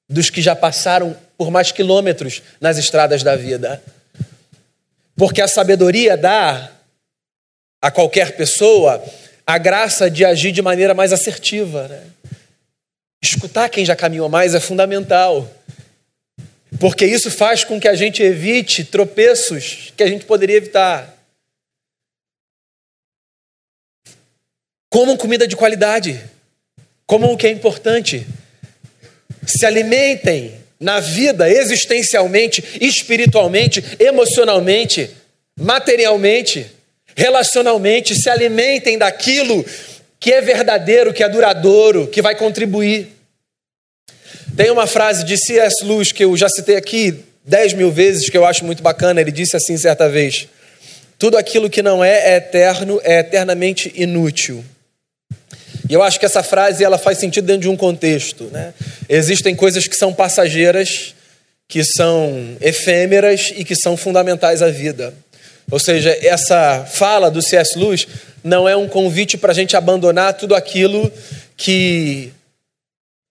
dos 0.08 0.30
que 0.30 0.40
já 0.40 0.56
passaram 0.56 1.14
por 1.36 1.50
mais 1.50 1.70
quilômetros 1.70 2.42
nas 2.58 2.78
estradas 2.78 3.22
da 3.22 3.36
vida. 3.36 3.82
Porque 5.14 5.42
a 5.42 5.46
sabedoria 5.46 6.16
dá 6.16 6.72
a 7.82 7.90
qualquer 7.90 8.34
pessoa 8.34 9.04
a 9.46 9.58
graça 9.58 10.10
de 10.10 10.24
agir 10.24 10.52
de 10.52 10.62
maneira 10.62 10.94
mais 10.94 11.12
assertiva. 11.12 11.86
Né? 11.86 12.00
Escutar 13.22 13.68
quem 13.68 13.84
já 13.84 13.94
caminhou 13.94 14.30
mais 14.30 14.54
é 14.54 14.60
fundamental, 14.60 15.46
porque 16.80 17.04
isso 17.04 17.30
faz 17.30 17.62
com 17.62 17.78
que 17.78 17.88
a 17.88 17.94
gente 17.94 18.22
evite 18.22 18.84
tropeços 18.84 19.92
que 19.94 20.02
a 20.02 20.08
gente 20.08 20.24
poderia 20.24 20.56
evitar. 20.56 21.17
Comam 24.90 25.16
comida 25.16 25.46
de 25.46 25.56
qualidade, 25.56 26.18
comam 27.06 27.32
o 27.32 27.36
que 27.36 27.46
é 27.46 27.50
importante, 27.50 28.26
se 29.46 29.64
alimentem 29.66 30.54
na 30.80 31.00
vida 31.00 31.50
existencialmente, 31.50 32.62
espiritualmente, 32.80 33.82
emocionalmente, 33.98 35.10
materialmente, 35.58 36.66
relacionalmente, 37.16 38.14
se 38.14 38.30
alimentem 38.30 38.96
daquilo 38.96 39.64
que 40.20 40.32
é 40.32 40.40
verdadeiro, 40.40 41.12
que 41.12 41.22
é 41.22 41.28
duradouro, 41.28 42.06
que 42.06 42.22
vai 42.22 42.34
contribuir. 42.34 43.08
Tem 44.56 44.70
uma 44.70 44.86
frase 44.86 45.24
de 45.24 45.36
C.S. 45.36 45.84
Lewis 45.84 46.12
que 46.12 46.24
eu 46.24 46.36
já 46.36 46.48
citei 46.48 46.76
aqui 46.76 47.24
dez 47.44 47.72
mil 47.72 47.90
vezes, 47.90 48.28
que 48.28 48.36
eu 48.36 48.44
acho 48.44 48.64
muito 48.64 48.82
bacana. 48.82 49.20
Ele 49.20 49.30
disse 49.30 49.56
assim 49.56 49.76
certa 49.76 50.08
vez: 50.08 50.48
Tudo 51.18 51.36
aquilo 51.36 51.70
que 51.70 51.82
não 51.82 52.04
é, 52.04 52.34
é 52.34 52.36
eterno 52.36 53.00
é 53.02 53.20
eternamente 53.20 53.92
inútil. 53.94 54.64
E 55.88 55.94
eu 55.94 56.02
acho 56.02 56.20
que 56.20 56.26
essa 56.26 56.42
frase 56.42 56.84
ela 56.84 56.98
faz 56.98 57.18
sentido 57.18 57.46
dentro 57.46 57.62
de 57.62 57.68
um 57.68 57.76
contexto. 57.76 58.44
Né? 58.52 58.74
Existem 59.08 59.54
coisas 59.54 59.88
que 59.88 59.96
são 59.96 60.12
passageiras, 60.12 61.14
que 61.66 61.82
são 61.82 62.56
efêmeras 62.60 63.52
e 63.56 63.64
que 63.64 63.74
são 63.74 63.96
fundamentais 63.96 64.62
à 64.62 64.68
vida. 64.68 65.14
Ou 65.70 65.78
seja, 65.78 66.16
essa 66.22 66.84
fala 66.84 67.30
do 67.30 67.42
C.S. 67.42 67.78
Lewis 67.78 68.06
não 68.42 68.68
é 68.68 68.76
um 68.76 68.88
convite 68.88 69.36
para 69.36 69.52
a 69.52 69.54
gente 69.54 69.76
abandonar 69.76 70.34
tudo 70.34 70.54
aquilo 70.54 71.10
que, 71.56 72.32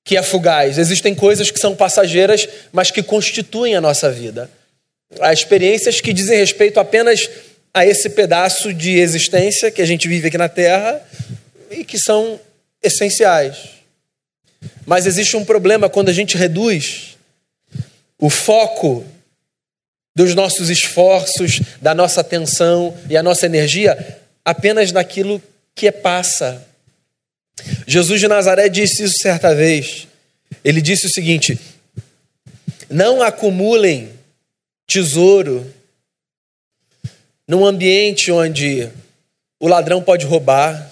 que 0.06 0.15
é 0.15 0.22
fugaz. 0.22 0.78
Existem 0.78 1.15
coisas 1.15 1.50
que 1.50 1.60
são 1.60 1.76
passageiras, 1.76 2.48
mas 2.72 2.91
que 2.91 3.02
constituem 3.02 3.76
a 3.76 3.82
nossa 3.82 4.12
vida. 4.12 4.50
Há 5.20 5.34
experiências 5.34 6.02
que 6.02 6.13
dizem 6.13 6.38
respeito 6.38 6.80
apenas 6.80 7.30
a 7.74 7.86
esse 7.86 8.10
pedaço 8.10 8.74
de 8.74 9.00
existência 9.00 9.72
que 9.72 9.82
a 9.82 9.86
gente 9.86 10.08
vive 10.08 10.28
aqui 10.28 10.38
na 10.38 10.50
Terra 10.50 11.02
e 11.72 11.84
que 11.84 11.98
são 11.98 12.39
essenciais. 12.82 13.78
Mas 14.86 15.06
existe 15.06 15.36
um 15.36 15.46
problema 15.46 15.90
quando 15.90 16.10
a 16.10 16.13
gente 16.13 16.38
reduz 16.38 17.18
o 18.20 18.30
foco 18.30 19.06
dos 20.16 20.34
nossos 20.34 20.70
esforços, 20.70 21.62
da 21.80 21.94
nossa 21.94 22.22
atenção 22.22 22.98
e 23.10 23.16
a 23.16 23.22
nossa 23.22 23.46
energia 23.46 24.20
apenas 24.44 24.92
naquilo 24.92 25.42
que 25.76 25.88
é 25.88 25.92
passa. 25.92 26.66
Jesus 27.86 28.20
de 28.20 28.28
Nazaré 28.28 28.70
disse 28.70 29.04
isso 29.04 29.20
certa 29.20 29.54
vez. 29.54 30.08
Ele 30.63 30.82
disse 30.82 31.06
o 31.06 31.10
seguinte: 31.10 31.60
Não 32.90 33.22
acumulem 33.22 34.12
tesouro 34.88 35.72
num 37.48 37.66
ambiente 37.66 38.32
onde 38.32 38.90
o 39.60 39.68
ladrão 39.68 40.02
pode 40.02 40.26
roubar, 40.26 40.92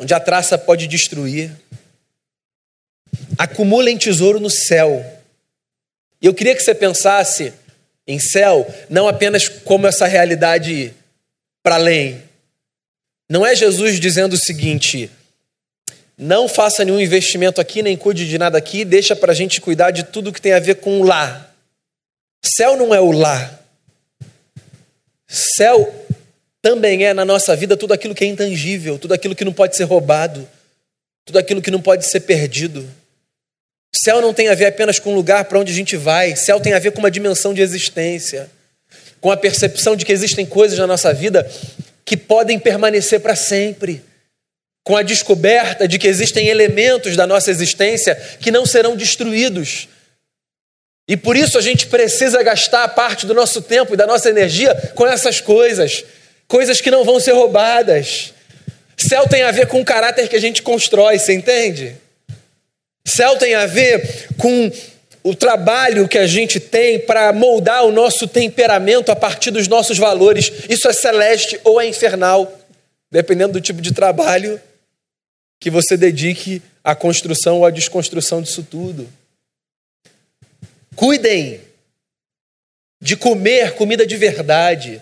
onde 0.00 0.14
a 0.14 0.18
traça 0.18 0.56
pode 0.56 0.86
destruir. 0.86 1.52
Acumulem 3.36 3.98
tesouro 3.98 4.40
no 4.40 4.48
céu. 4.48 5.04
E 6.22 6.26
eu 6.26 6.32
queria 6.32 6.56
que 6.56 6.62
você 6.62 6.74
pensasse 6.74 7.52
em 8.06 8.18
céu 8.18 8.66
não 8.88 9.06
apenas 9.06 9.46
como 9.46 9.86
essa 9.86 10.06
realidade 10.06 10.94
para 11.62 11.74
além. 11.74 12.22
Não 13.28 13.44
é 13.44 13.54
Jesus 13.54 14.00
dizendo 14.00 14.32
o 14.32 14.38
seguinte: 14.38 15.10
não 16.16 16.48
faça 16.48 16.84
nenhum 16.84 17.00
investimento 17.00 17.60
aqui, 17.60 17.82
nem 17.82 17.96
cuide 17.96 18.26
de 18.26 18.38
nada 18.38 18.56
aqui, 18.56 18.86
deixa 18.86 19.14
para 19.14 19.32
a 19.32 19.34
gente 19.34 19.60
cuidar 19.60 19.90
de 19.90 20.04
tudo 20.04 20.32
que 20.32 20.40
tem 20.40 20.52
a 20.52 20.58
ver 20.58 20.76
com 20.76 21.00
o 21.00 21.04
lá. 21.04 21.50
Céu 22.42 22.74
não 22.76 22.94
é 22.94 23.00
o 23.00 23.12
lá. 23.12 23.58
Céu 25.28 25.99
também 26.62 27.04
é 27.04 27.14
na 27.14 27.24
nossa 27.24 27.54
vida 27.56 27.76
tudo 27.76 27.94
aquilo 27.94 28.14
que 28.14 28.24
é 28.24 28.26
intangível, 28.26 28.98
tudo 28.98 29.14
aquilo 29.14 29.34
que 29.34 29.44
não 29.44 29.52
pode 29.52 29.76
ser 29.76 29.84
roubado, 29.84 30.48
tudo 31.24 31.38
aquilo 31.38 31.62
que 31.62 31.70
não 31.70 31.80
pode 31.80 32.06
ser 32.06 32.20
perdido. 32.20 32.88
Céu 33.94 34.20
não 34.20 34.32
tem 34.32 34.48
a 34.48 34.54
ver 34.54 34.66
apenas 34.66 34.98
com 34.98 35.12
o 35.12 35.14
lugar 35.14 35.44
para 35.44 35.58
onde 35.58 35.72
a 35.72 35.74
gente 35.74 35.96
vai, 35.96 36.36
céu 36.36 36.60
tem 36.60 36.72
a 36.72 36.78
ver 36.78 36.92
com 36.92 37.00
uma 37.00 37.10
dimensão 37.10 37.52
de 37.52 37.60
existência 37.60 38.50
com 39.20 39.30
a 39.30 39.36
percepção 39.36 39.94
de 39.94 40.04
que 40.04 40.12
existem 40.12 40.46
coisas 40.46 40.78
na 40.78 40.86
nossa 40.86 41.12
vida 41.12 41.48
que 42.04 42.16
podem 42.16 42.58
permanecer 42.58 43.20
para 43.20 43.36
sempre, 43.36 44.02
com 44.82 44.96
a 44.96 45.02
descoberta 45.02 45.86
de 45.86 45.98
que 45.98 46.08
existem 46.08 46.48
elementos 46.48 47.14
da 47.14 47.26
nossa 47.26 47.50
existência 47.50 48.14
que 48.40 48.50
não 48.50 48.64
serão 48.64 48.96
destruídos. 48.96 49.88
E 51.06 51.16
por 51.16 51.36
isso 51.36 51.58
a 51.58 51.60
gente 51.60 51.86
precisa 51.86 52.42
gastar 52.42 52.88
parte 52.88 53.26
do 53.26 53.34
nosso 53.34 53.60
tempo 53.60 53.94
e 53.94 53.96
da 53.96 54.06
nossa 54.06 54.30
energia 54.30 54.74
com 54.94 55.06
essas 55.06 55.40
coisas, 55.40 56.04
coisas 56.50 56.80
que 56.80 56.90
não 56.90 57.04
vão 57.04 57.20
ser 57.20 57.30
roubadas. 57.30 58.34
Céu 58.98 59.26
tem 59.28 59.42
a 59.42 59.52
ver 59.52 59.68
com 59.68 59.80
o 59.80 59.84
caráter 59.84 60.28
que 60.28 60.34
a 60.34 60.40
gente 60.40 60.62
constrói, 60.62 61.16
você 61.16 61.32
entende? 61.32 61.96
Céu 63.06 63.36
tem 63.38 63.54
a 63.54 63.66
ver 63.66 64.26
com 64.36 64.70
o 65.22 65.32
trabalho 65.32 66.08
que 66.08 66.18
a 66.18 66.26
gente 66.26 66.58
tem 66.58 66.98
para 66.98 67.32
moldar 67.32 67.84
o 67.84 67.92
nosso 67.92 68.26
temperamento 68.26 69.12
a 69.12 69.16
partir 69.16 69.52
dos 69.52 69.68
nossos 69.68 69.96
valores. 69.96 70.50
Isso 70.68 70.88
é 70.88 70.92
celeste 70.92 71.58
ou 71.62 71.80
é 71.80 71.86
infernal, 71.86 72.52
dependendo 73.10 73.52
do 73.52 73.60
tipo 73.60 73.80
de 73.80 73.92
trabalho 73.92 74.60
que 75.60 75.70
você 75.70 75.96
dedique 75.96 76.60
à 76.82 76.96
construção 76.96 77.58
ou 77.58 77.64
à 77.64 77.70
desconstrução 77.70 78.42
disso 78.42 78.66
tudo. 78.68 79.08
Cuidem 80.96 81.60
de 83.00 83.16
comer 83.16 83.74
comida 83.76 84.04
de 84.04 84.16
verdade. 84.16 85.00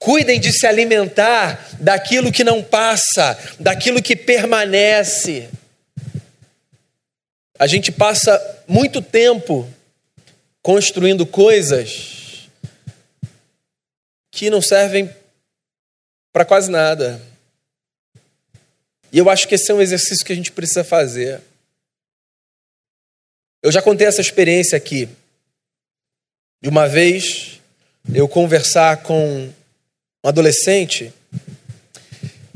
Cuidem 0.00 0.40
de 0.40 0.50
se 0.50 0.66
alimentar 0.66 1.76
daquilo 1.78 2.32
que 2.32 2.42
não 2.42 2.64
passa, 2.64 3.38
daquilo 3.60 4.02
que 4.02 4.16
permanece. 4.16 5.50
A 7.58 7.66
gente 7.66 7.92
passa 7.92 8.64
muito 8.66 9.02
tempo 9.02 9.70
construindo 10.62 11.26
coisas 11.26 12.48
que 14.30 14.48
não 14.48 14.62
servem 14.62 15.14
para 16.32 16.46
quase 16.46 16.70
nada. 16.70 17.20
E 19.12 19.18
eu 19.18 19.28
acho 19.28 19.46
que 19.46 19.56
esse 19.56 19.70
é 19.70 19.74
um 19.74 19.82
exercício 19.82 20.24
que 20.24 20.32
a 20.32 20.36
gente 20.36 20.50
precisa 20.50 20.82
fazer. 20.82 21.42
Eu 23.62 23.70
já 23.70 23.82
contei 23.82 24.06
essa 24.06 24.22
experiência 24.22 24.78
aqui. 24.78 25.10
De 26.62 26.70
uma 26.70 26.88
vez 26.88 27.60
eu 28.14 28.26
conversar 28.26 29.02
com 29.02 29.52
um 30.22 30.28
adolescente 30.28 31.12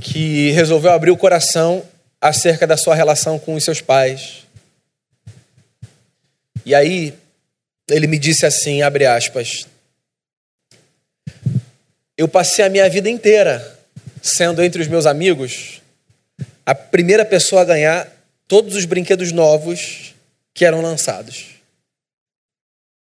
que 0.00 0.50
resolveu 0.50 0.92
abrir 0.92 1.11
o 1.11 1.16
coração 1.16 1.83
acerca 2.20 2.66
da 2.66 2.77
sua 2.77 2.94
relação 2.94 3.38
com 3.38 3.55
os 3.55 3.64
seus 3.64 3.81
pais. 3.81 4.46
E 6.64 6.74
aí 6.74 7.14
ele 7.88 8.07
me 8.07 8.18
disse 8.18 8.46
assim, 8.46 8.83
abre 8.83 9.07
aspas, 9.07 9.66
eu 12.16 12.29
passei 12.29 12.64
a 12.64 12.70
minha 12.70 12.88
vida 12.88 13.11
inteira 13.11 13.79
sendo 14.22 14.62
entre 14.62 14.81
os 14.81 14.88
meus 14.88 15.05
amigos 15.05 15.83
a 16.64 16.74
primeira 16.74 17.24
pessoa 17.24 17.62
a 17.62 17.64
ganhar 17.64 18.11
todos 18.48 18.74
os 18.74 18.85
brinquedos 18.85 19.33
novos 19.33 20.14
que 20.55 20.64
eram 20.64 20.81
lançados. 20.81 21.46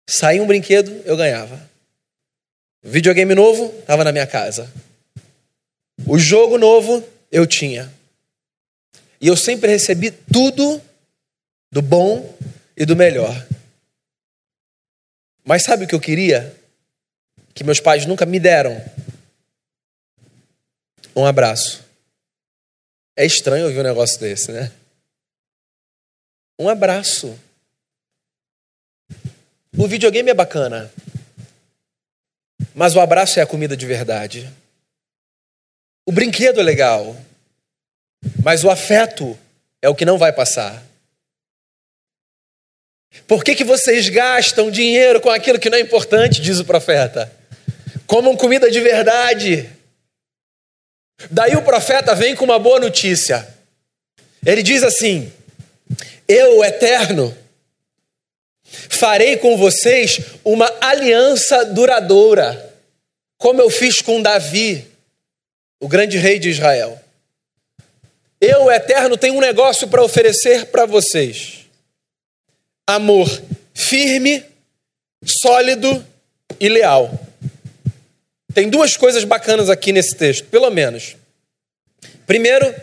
Saía 0.07 0.41
um 0.41 0.47
brinquedo, 0.47 1.01
eu 1.05 1.17
ganhava. 1.17 1.70
Videogame 2.83 3.35
novo, 3.35 3.77
estava 3.79 4.03
na 4.03 4.11
minha 4.11 4.25
casa. 4.25 4.71
O 6.07 6.17
jogo 6.17 6.57
novo, 6.57 7.07
eu 7.31 7.45
tinha. 7.45 7.91
E 9.19 9.27
eu 9.27 9.37
sempre 9.37 9.69
recebi 9.69 10.09
tudo 10.09 10.81
do 11.71 11.81
bom 11.81 12.37
e 12.75 12.85
do 12.85 12.95
melhor. 12.95 13.47
Mas 15.45 15.63
sabe 15.63 15.85
o 15.85 15.87
que 15.87 15.93
eu 15.93 15.99
queria? 15.99 16.55
Que 17.53 17.63
meus 17.63 17.79
pais 17.79 18.05
nunca 18.05 18.25
me 18.25 18.39
deram? 18.39 18.83
Um 21.15 21.25
abraço. 21.25 21.83
É 23.15 23.25
estranho 23.25 23.65
ouvir 23.65 23.79
um 23.79 23.83
negócio 23.83 24.19
desse, 24.19 24.51
né? 24.51 24.71
Um 26.57 26.67
abraço. 26.67 27.37
O 29.77 29.87
videogame 29.87 30.31
é 30.31 30.33
bacana, 30.33 30.91
mas 32.73 32.95
o 32.95 32.99
abraço 32.99 33.39
é 33.39 33.43
a 33.43 33.47
comida 33.47 33.75
de 33.75 33.85
verdade. 33.85 34.49
O 36.05 36.11
brinquedo 36.11 36.59
é 36.59 36.63
legal, 36.63 37.15
mas 38.43 38.63
o 38.63 38.69
afeto 38.69 39.37
é 39.81 39.89
o 39.89 39.95
que 39.95 40.05
não 40.05 40.17
vai 40.17 40.31
passar. 40.31 40.81
Por 43.27 43.43
que, 43.43 43.55
que 43.55 43.63
vocês 43.63 44.07
gastam 44.09 44.71
dinheiro 44.71 45.19
com 45.19 45.29
aquilo 45.29 45.59
que 45.59 45.69
não 45.69 45.77
é 45.77 45.81
importante, 45.81 46.41
diz 46.41 46.59
o 46.59 46.65
profeta? 46.65 47.31
Comam 48.07 48.35
comida 48.35 48.69
de 48.71 48.79
verdade. 48.79 49.69
Daí 51.29 51.55
o 51.55 51.61
profeta 51.61 52.15
vem 52.15 52.35
com 52.35 52.45
uma 52.45 52.57
boa 52.57 52.79
notícia. 52.79 53.47
Ele 54.45 54.63
diz 54.63 54.81
assim: 54.83 55.31
Eu, 56.27 56.63
eterno, 56.63 57.35
farei 58.71 59.37
com 59.37 59.57
vocês 59.57 60.19
uma 60.43 60.71
aliança 60.81 61.65
duradoura, 61.65 62.73
como 63.37 63.61
eu 63.61 63.69
fiz 63.69 64.01
com 64.01 64.21
Davi, 64.21 64.87
o 65.79 65.87
grande 65.87 66.17
rei 66.17 66.39
de 66.39 66.49
Israel. 66.49 66.99
Eu, 68.39 68.65
o 68.65 68.71
eterno, 68.71 69.17
tenho 69.17 69.35
um 69.35 69.41
negócio 69.41 69.87
para 69.87 70.03
oferecer 70.03 70.65
para 70.67 70.85
vocês 70.85 71.61
amor 72.87 73.27
firme, 73.73 74.43
sólido 75.23 76.05
e 76.59 76.67
leal. 76.67 77.19
Tem 78.53 78.69
duas 78.69 78.97
coisas 78.97 79.23
bacanas 79.23 79.69
aqui 79.69 79.91
nesse 79.91 80.15
texto, 80.15 80.45
pelo 80.45 80.69
menos. 80.69 81.15
Primeiro, 82.27 82.73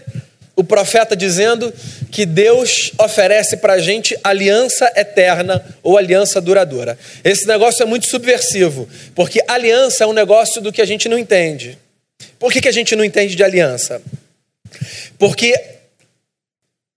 o 0.58 0.64
profeta 0.64 1.14
dizendo 1.14 1.72
que 2.10 2.26
Deus 2.26 2.90
oferece 2.98 3.58
para 3.58 3.74
a 3.74 3.78
gente 3.78 4.18
aliança 4.24 4.92
eterna 4.96 5.64
ou 5.84 5.96
aliança 5.96 6.40
duradoura. 6.40 6.98
Esse 7.22 7.46
negócio 7.46 7.80
é 7.80 7.86
muito 7.86 8.08
subversivo, 8.08 8.88
porque 9.14 9.40
aliança 9.46 10.02
é 10.02 10.06
um 10.08 10.12
negócio 10.12 10.60
do 10.60 10.72
que 10.72 10.82
a 10.82 10.84
gente 10.84 11.08
não 11.08 11.16
entende. 11.16 11.78
Por 12.40 12.52
que, 12.52 12.60
que 12.60 12.66
a 12.66 12.72
gente 12.72 12.96
não 12.96 13.04
entende 13.04 13.36
de 13.36 13.44
aliança? 13.44 14.02
Porque 15.16 15.54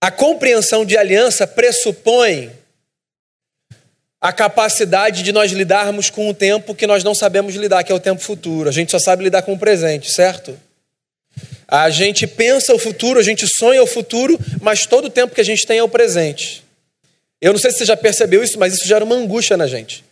a 0.00 0.10
compreensão 0.10 0.84
de 0.84 0.98
aliança 0.98 1.46
pressupõe 1.46 2.50
a 4.20 4.32
capacidade 4.32 5.22
de 5.22 5.30
nós 5.30 5.52
lidarmos 5.52 6.10
com 6.10 6.28
o 6.28 6.34
tempo 6.34 6.74
que 6.74 6.86
nós 6.86 7.04
não 7.04 7.14
sabemos 7.14 7.54
lidar, 7.54 7.84
que 7.84 7.92
é 7.92 7.94
o 7.94 8.00
tempo 8.00 8.20
futuro. 8.20 8.68
A 8.68 8.72
gente 8.72 8.90
só 8.90 8.98
sabe 8.98 9.22
lidar 9.22 9.42
com 9.42 9.52
o 9.52 9.58
presente, 9.58 10.10
certo? 10.10 10.58
A 11.74 11.88
gente 11.88 12.26
pensa 12.26 12.74
o 12.74 12.78
futuro, 12.78 13.18
a 13.18 13.22
gente 13.22 13.48
sonha 13.48 13.82
o 13.82 13.86
futuro, 13.86 14.38
mas 14.60 14.84
todo 14.84 15.06
o 15.06 15.10
tempo 15.10 15.34
que 15.34 15.40
a 15.40 15.44
gente 15.44 15.66
tem 15.66 15.78
é 15.78 15.82
o 15.82 15.88
presente. 15.88 16.62
Eu 17.40 17.50
não 17.54 17.58
sei 17.58 17.70
se 17.70 17.78
você 17.78 17.86
já 17.86 17.96
percebeu 17.96 18.44
isso, 18.44 18.58
mas 18.58 18.74
isso 18.74 18.86
gera 18.86 19.02
uma 19.02 19.14
angústia 19.14 19.56
na 19.56 19.66
gente. 19.66 20.04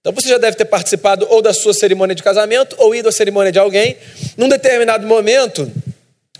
Então 0.00 0.12
você 0.12 0.28
já 0.28 0.36
deve 0.36 0.56
ter 0.56 0.64
participado 0.64 1.24
ou 1.30 1.40
da 1.40 1.54
sua 1.54 1.72
cerimônia 1.72 2.12
de 2.12 2.24
casamento 2.24 2.74
ou 2.80 2.92
ido 2.92 3.08
à 3.08 3.12
cerimônia 3.12 3.52
de 3.52 3.58
alguém. 3.60 3.96
Num 4.36 4.48
determinado 4.48 5.06
momento, 5.06 5.70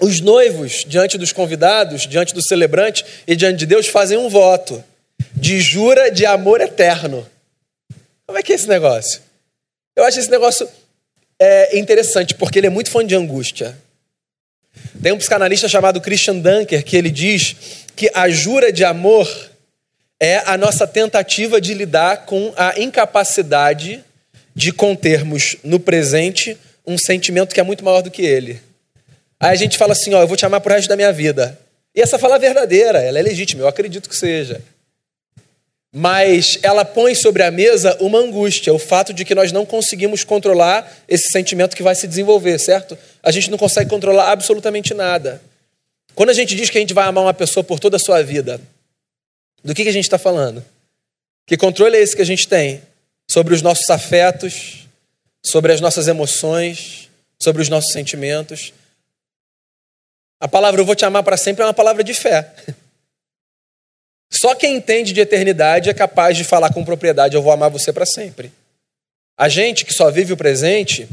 os 0.00 0.20
noivos, 0.20 0.84
diante 0.84 1.16
dos 1.16 1.30
convidados, 1.30 2.04
diante 2.04 2.34
do 2.34 2.42
celebrante 2.42 3.04
e 3.24 3.36
diante 3.36 3.58
de 3.58 3.66
Deus, 3.66 3.86
fazem 3.86 4.18
um 4.18 4.28
voto 4.28 4.82
de 5.32 5.60
jura 5.60 6.10
de 6.10 6.26
amor 6.26 6.60
eterno. 6.60 7.24
Como 8.26 8.36
é 8.36 8.42
que 8.42 8.50
é 8.50 8.56
esse 8.56 8.66
negócio? 8.66 9.20
Eu 9.94 10.02
acho 10.02 10.18
esse 10.18 10.28
negócio 10.28 10.68
é, 11.38 11.78
interessante, 11.78 12.34
porque 12.34 12.58
ele 12.58 12.66
é 12.66 12.70
muito 12.70 12.90
fã 12.90 13.06
de 13.06 13.14
angústia. 13.14 13.76
Tem 15.02 15.12
um 15.12 15.18
psicanalista 15.18 15.68
chamado 15.68 16.00
Christian 16.00 16.38
Dunker 16.38 16.84
que 16.84 16.96
ele 16.96 17.10
diz 17.10 17.56
que 17.94 18.10
a 18.14 18.28
jura 18.28 18.72
de 18.72 18.84
amor 18.84 19.28
é 20.20 20.38
a 20.46 20.56
nossa 20.56 20.86
tentativa 20.86 21.60
de 21.60 21.74
lidar 21.74 22.26
com 22.26 22.52
a 22.56 22.78
incapacidade 22.78 24.02
de 24.54 24.72
contermos 24.72 25.56
no 25.62 25.78
presente 25.78 26.56
um 26.86 26.96
sentimento 26.96 27.54
que 27.54 27.60
é 27.60 27.64
muito 27.64 27.84
maior 27.84 28.02
do 28.02 28.10
que 28.10 28.22
ele. 28.22 28.60
Aí 29.38 29.50
a 29.50 29.56
gente 29.56 29.76
fala 29.76 29.92
assim, 29.92 30.14
ó, 30.14 30.22
eu 30.22 30.28
vou 30.28 30.36
te 30.36 30.46
amar 30.46 30.60
pro 30.60 30.72
resto 30.72 30.88
da 30.88 30.96
minha 30.96 31.12
vida. 31.12 31.58
E 31.94 32.00
essa 32.00 32.18
fala 32.18 32.36
é 32.36 32.38
verdadeira, 32.38 33.00
ela 33.00 33.18
é 33.18 33.22
legítima, 33.22 33.62
eu 33.62 33.68
acredito 33.68 34.08
que 34.08 34.16
seja 34.16 34.62
mas 35.98 36.58
ela 36.62 36.84
põe 36.84 37.14
sobre 37.14 37.42
a 37.42 37.50
mesa 37.50 37.96
uma 38.00 38.18
angústia, 38.18 38.70
o 38.70 38.78
fato 38.78 39.14
de 39.14 39.24
que 39.24 39.34
nós 39.34 39.50
não 39.50 39.64
conseguimos 39.64 40.24
controlar 40.24 40.94
esse 41.08 41.30
sentimento 41.30 41.74
que 41.74 41.82
vai 41.82 41.94
se 41.94 42.06
desenvolver, 42.06 42.58
certo? 42.58 42.98
A 43.22 43.30
gente 43.30 43.50
não 43.50 43.56
consegue 43.56 43.88
controlar 43.88 44.30
absolutamente 44.30 44.92
nada. 44.92 45.40
Quando 46.14 46.28
a 46.28 46.34
gente 46.34 46.54
diz 46.54 46.68
que 46.68 46.76
a 46.76 46.82
gente 46.82 46.92
vai 46.92 47.06
amar 47.06 47.24
uma 47.24 47.32
pessoa 47.32 47.64
por 47.64 47.80
toda 47.80 47.96
a 47.96 47.98
sua 47.98 48.22
vida, 48.22 48.60
do 49.64 49.74
que, 49.74 49.84
que 49.84 49.88
a 49.88 49.92
gente 49.92 50.04
está 50.04 50.18
falando? 50.18 50.62
Que 51.46 51.56
controle 51.56 51.96
é 51.96 52.02
esse 52.02 52.14
que 52.14 52.20
a 52.20 52.26
gente 52.26 52.46
tem 52.46 52.82
sobre 53.26 53.54
os 53.54 53.62
nossos 53.62 53.88
afetos, 53.88 54.86
sobre 55.42 55.72
as 55.72 55.80
nossas 55.80 56.08
emoções, 56.08 57.08
sobre 57.42 57.62
os 57.62 57.70
nossos 57.70 57.92
sentimentos? 57.92 58.74
A 60.38 60.46
palavra 60.46 60.78
eu 60.78 60.84
vou 60.84 60.94
te 60.94 61.06
amar 61.06 61.22
para 61.22 61.38
sempre 61.38 61.62
é 61.62 61.66
uma 61.66 61.72
palavra 61.72 62.04
de 62.04 62.12
fé. 62.12 62.52
Só 64.30 64.54
quem 64.54 64.76
entende 64.76 65.12
de 65.12 65.20
eternidade 65.20 65.88
é 65.88 65.94
capaz 65.94 66.36
de 66.36 66.44
falar 66.44 66.72
com 66.72 66.84
propriedade: 66.84 67.36
eu 67.36 67.42
vou 67.42 67.52
amar 67.52 67.70
você 67.70 67.92
para 67.92 68.06
sempre. 68.06 68.52
A 69.38 69.48
gente 69.48 69.84
que 69.84 69.92
só 69.92 70.10
vive 70.10 70.32
o 70.32 70.36
presente 70.36 71.08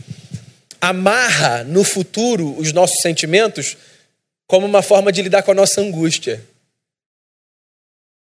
amarra 0.79 1.63
no 1.63 1.83
futuro 1.83 2.57
os 2.57 2.73
nossos 2.73 3.01
sentimentos 3.01 3.77
como 4.47 4.65
uma 4.65 4.81
forma 4.81 5.11
de 5.11 5.21
lidar 5.21 5.43
com 5.43 5.51
a 5.51 5.55
nossa 5.55 5.81
angústia. 5.81 6.43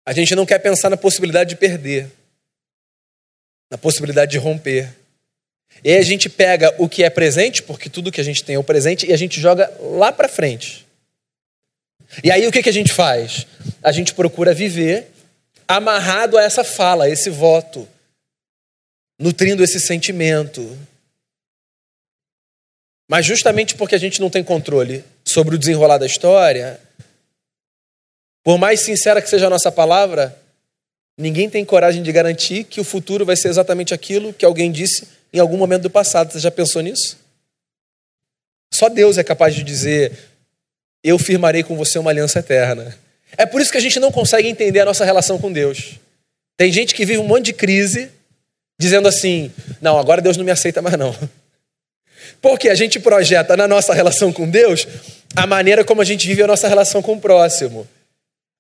A 0.05 0.13
gente 0.13 0.35
não 0.35 0.45
quer 0.45 0.59
pensar 0.59 0.89
na 0.89 0.97
possibilidade 0.97 1.51
de 1.51 1.55
perder, 1.55 2.09
na 3.71 3.77
possibilidade 3.77 4.31
de 4.31 4.37
romper. 4.37 4.93
E 5.83 5.91
aí 5.91 5.97
a 5.97 6.03
gente 6.03 6.27
pega 6.27 6.73
o 6.77 6.89
que 6.89 7.03
é 7.03 7.09
presente, 7.09 7.61
porque 7.61 7.89
tudo 7.89 8.11
que 8.11 8.19
a 8.19 8.23
gente 8.23 8.43
tem 8.43 8.55
é 8.55 8.59
o 8.59 8.63
presente, 8.63 9.05
e 9.05 9.13
a 9.13 9.17
gente 9.17 9.39
joga 9.39 9.71
lá 9.79 10.11
para 10.11 10.27
frente. 10.27 10.85
E 12.23 12.31
aí 12.31 12.47
o 12.47 12.51
que, 12.51 12.63
que 12.63 12.69
a 12.69 12.73
gente 12.73 12.91
faz? 12.91 13.45
A 13.83 13.91
gente 13.91 14.13
procura 14.13 14.53
viver 14.53 15.11
amarrado 15.67 16.37
a 16.37 16.43
essa 16.43 16.63
fala, 16.63 17.05
a 17.05 17.09
esse 17.09 17.29
voto, 17.29 17.87
nutrindo 19.19 19.63
esse 19.63 19.79
sentimento. 19.79 20.77
Mas 23.09 23.25
justamente 23.25 23.75
porque 23.75 23.95
a 23.95 23.99
gente 23.99 24.19
não 24.19 24.29
tem 24.29 24.43
controle 24.43 25.03
sobre 25.23 25.55
o 25.55 25.57
desenrolar 25.57 25.97
da 25.97 26.05
história, 26.05 26.79
por 28.43 28.57
mais 28.57 28.79
sincera 28.79 29.21
que 29.21 29.29
seja 29.29 29.47
a 29.47 29.49
nossa 29.49 29.71
palavra, 29.71 30.35
ninguém 31.17 31.49
tem 31.49 31.63
coragem 31.65 32.01
de 32.01 32.11
garantir 32.11 32.63
que 32.63 32.79
o 32.79 32.83
futuro 32.83 33.25
vai 33.25 33.35
ser 33.35 33.49
exatamente 33.49 33.93
aquilo 33.93 34.33
que 34.33 34.45
alguém 34.45 34.71
disse 34.71 35.07
em 35.31 35.39
algum 35.39 35.57
momento 35.57 35.83
do 35.83 35.89
passado. 35.89 36.31
Você 36.31 36.39
já 36.39 36.49
pensou 36.49 36.81
nisso? 36.81 37.17
Só 38.73 38.89
Deus 38.89 39.17
é 39.17 39.23
capaz 39.23 39.53
de 39.53 39.63
dizer: 39.63 40.28
eu 41.03 41.17
firmarei 41.17 41.63
com 41.63 41.75
você 41.75 41.97
uma 41.97 42.09
aliança 42.09 42.39
eterna. 42.39 42.95
É 43.37 43.45
por 43.45 43.61
isso 43.61 43.71
que 43.71 43.77
a 43.77 43.81
gente 43.81 43.99
não 43.99 44.11
consegue 44.11 44.47
entender 44.47 44.79
a 44.79 44.85
nossa 44.85 45.05
relação 45.05 45.37
com 45.37 45.51
Deus. 45.51 45.99
Tem 46.57 46.71
gente 46.71 46.93
que 46.93 47.05
vive 47.05 47.19
um 47.19 47.27
monte 47.27 47.45
de 47.45 47.53
crise, 47.53 48.09
dizendo 48.79 49.07
assim: 49.07 49.51
não, 49.81 49.97
agora 49.97 50.21
Deus 50.21 50.35
não 50.35 50.43
me 50.43 50.51
aceita 50.51 50.81
mais, 50.81 50.97
não. 50.97 51.15
Porque 52.41 52.69
a 52.69 52.75
gente 52.75 52.99
projeta 52.99 53.55
na 53.55 53.67
nossa 53.67 53.93
relação 53.93 54.31
com 54.31 54.49
Deus 54.49 54.87
a 55.35 55.45
maneira 55.45 55.83
como 55.83 56.01
a 56.01 56.05
gente 56.05 56.27
vive 56.27 56.43
a 56.43 56.47
nossa 56.47 56.67
relação 56.67 57.01
com 57.01 57.13
o 57.13 57.19
próximo. 57.19 57.87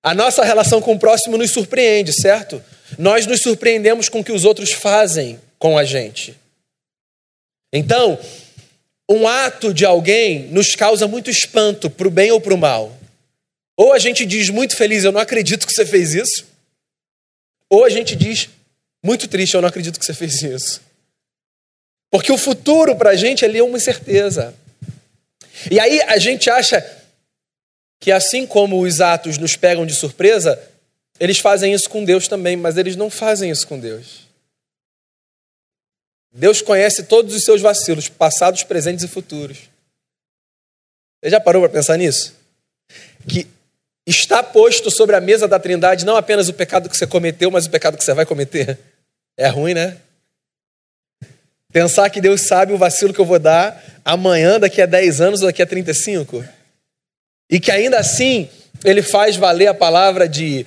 A 0.01 0.13
nossa 0.13 0.43
relação 0.43 0.81
com 0.81 0.93
o 0.93 0.99
próximo 0.99 1.37
nos 1.37 1.51
surpreende, 1.51 2.13
certo? 2.13 2.63
Nós 2.97 3.25
nos 3.25 3.41
surpreendemos 3.41 4.07
com 4.07 4.21
o 4.21 4.23
que 4.23 4.31
os 4.31 4.45
outros 4.45 4.71
fazem 4.71 5.39
com 5.57 5.77
a 5.77 5.83
gente. 5.83 6.35
Então, 7.73 8.17
um 9.09 9.27
ato 9.27 9.73
de 9.73 9.85
alguém 9.85 10.43
nos 10.49 10.75
causa 10.75 11.07
muito 11.07 11.31
espanto, 11.31 11.89
para 11.89 12.07
o 12.07 12.11
bem 12.11 12.31
ou 12.31 12.39
para 12.39 12.53
o 12.53 12.57
mal. 12.57 12.95
Ou 13.75 13.91
a 13.91 13.97
gente 13.97 14.25
diz 14.25 14.49
muito 14.49 14.75
feliz, 14.75 15.03
eu 15.03 15.11
não 15.11 15.19
acredito 15.19 15.65
que 15.65 15.73
você 15.73 15.85
fez 15.85 16.13
isso. 16.13 16.45
Ou 17.67 17.83
a 17.83 17.89
gente 17.89 18.15
diz 18.15 18.49
muito 19.03 19.27
triste, 19.27 19.55
eu 19.55 19.61
não 19.61 19.69
acredito 19.69 19.99
que 19.99 20.05
você 20.05 20.13
fez 20.13 20.41
isso. 20.43 20.81
Porque 22.11 22.31
o 22.31 22.37
futuro 22.37 22.95
para 22.95 23.11
a 23.11 23.15
gente 23.15 23.43
é 23.43 23.63
uma 23.63 23.77
incerteza. 23.77 24.53
E 25.71 25.79
aí 25.79 26.01
a 26.03 26.17
gente 26.19 26.49
acha 26.49 26.85
que 27.99 28.11
assim 28.11 28.45
como 28.45 28.79
os 28.79 29.01
atos 29.01 29.37
nos 29.37 29.55
pegam 29.55 29.85
de 29.85 29.93
surpresa, 29.93 30.61
eles 31.19 31.39
fazem 31.39 31.73
isso 31.73 31.89
com 31.89 32.03
Deus 32.03 32.27
também, 32.27 32.55
mas 32.55 32.77
eles 32.77 32.95
não 32.95 33.09
fazem 33.09 33.49
isso 33.49 33.67
com 33.67 33.79
Deus. 33.79 34.28
Deus 36.31 36.61
conhece 36.61 37.03
todos 37.03 37.35
os 37.35 37.43
seus 37.43 37.61
vacilos, 37.61 38.07
passados, 38.07 38.63
presentes 38.63 39.03
e 39.03 39.07
futuros. 39.07 39.69
Você 41.21 41.31
já 41.31 41.39
parou 41.39 41.61
para 41.61 41.71
pensar 41.71 41.97
nisso? 41.97 42.35
Que 43.27 43.47
está 44.05 44.41
posto 44.41 44.89
sobre 44.89 45.15
a 45.15 45.21
mesa 45.21 45.47
da 45.47 45.59
Trindade 45.59 46.05
não 46.05 46.15
apenas 46.15 46.47
o 46.49 46.53
pecado 46.53 46.89
que 46.89 46.97
você 46.97 47.05
cometeu, 47.05 47.51
mas 47.51 47.65
o 47.65 47.69
pecado 47.69 47.97
que 47.97 48.03
você 48.03 48.13
vai 48.13 48.25
cometer. 48.25 48.79
É 49.35 49.47
ruim, 49.47 49.73
né? 49.73 49.97
Pensar 51.71 52.09
que 52.09 52.19
Deus 52.19 52.47
sabe 52.47 52.73
o 52.73 52.77
vacilo 52.77 53.13
que 53.13 53.19
eu 53.19 53.25
vou 53.25 53.39
dar 53.39 54.01
amanhã, 54.03 54.59
daqui 54.59 54.81
a 54.81 54.85
10 54.85 55.21
anos 55.21 55.41
ou 55.41 55.47
daqui 55.47 55.61
a 55.61 55.67
35. 55.67 56.43
E 57.49 57.59
que 57.59 57.71
ainda 57.71 57.99
assim 57.99 58.49
ele 58.83 59.01
faz 59.01 59.35
valer 59.35 59.67
a 59.67 59.73
palavra 59.73 60.27
de 60.27 60.65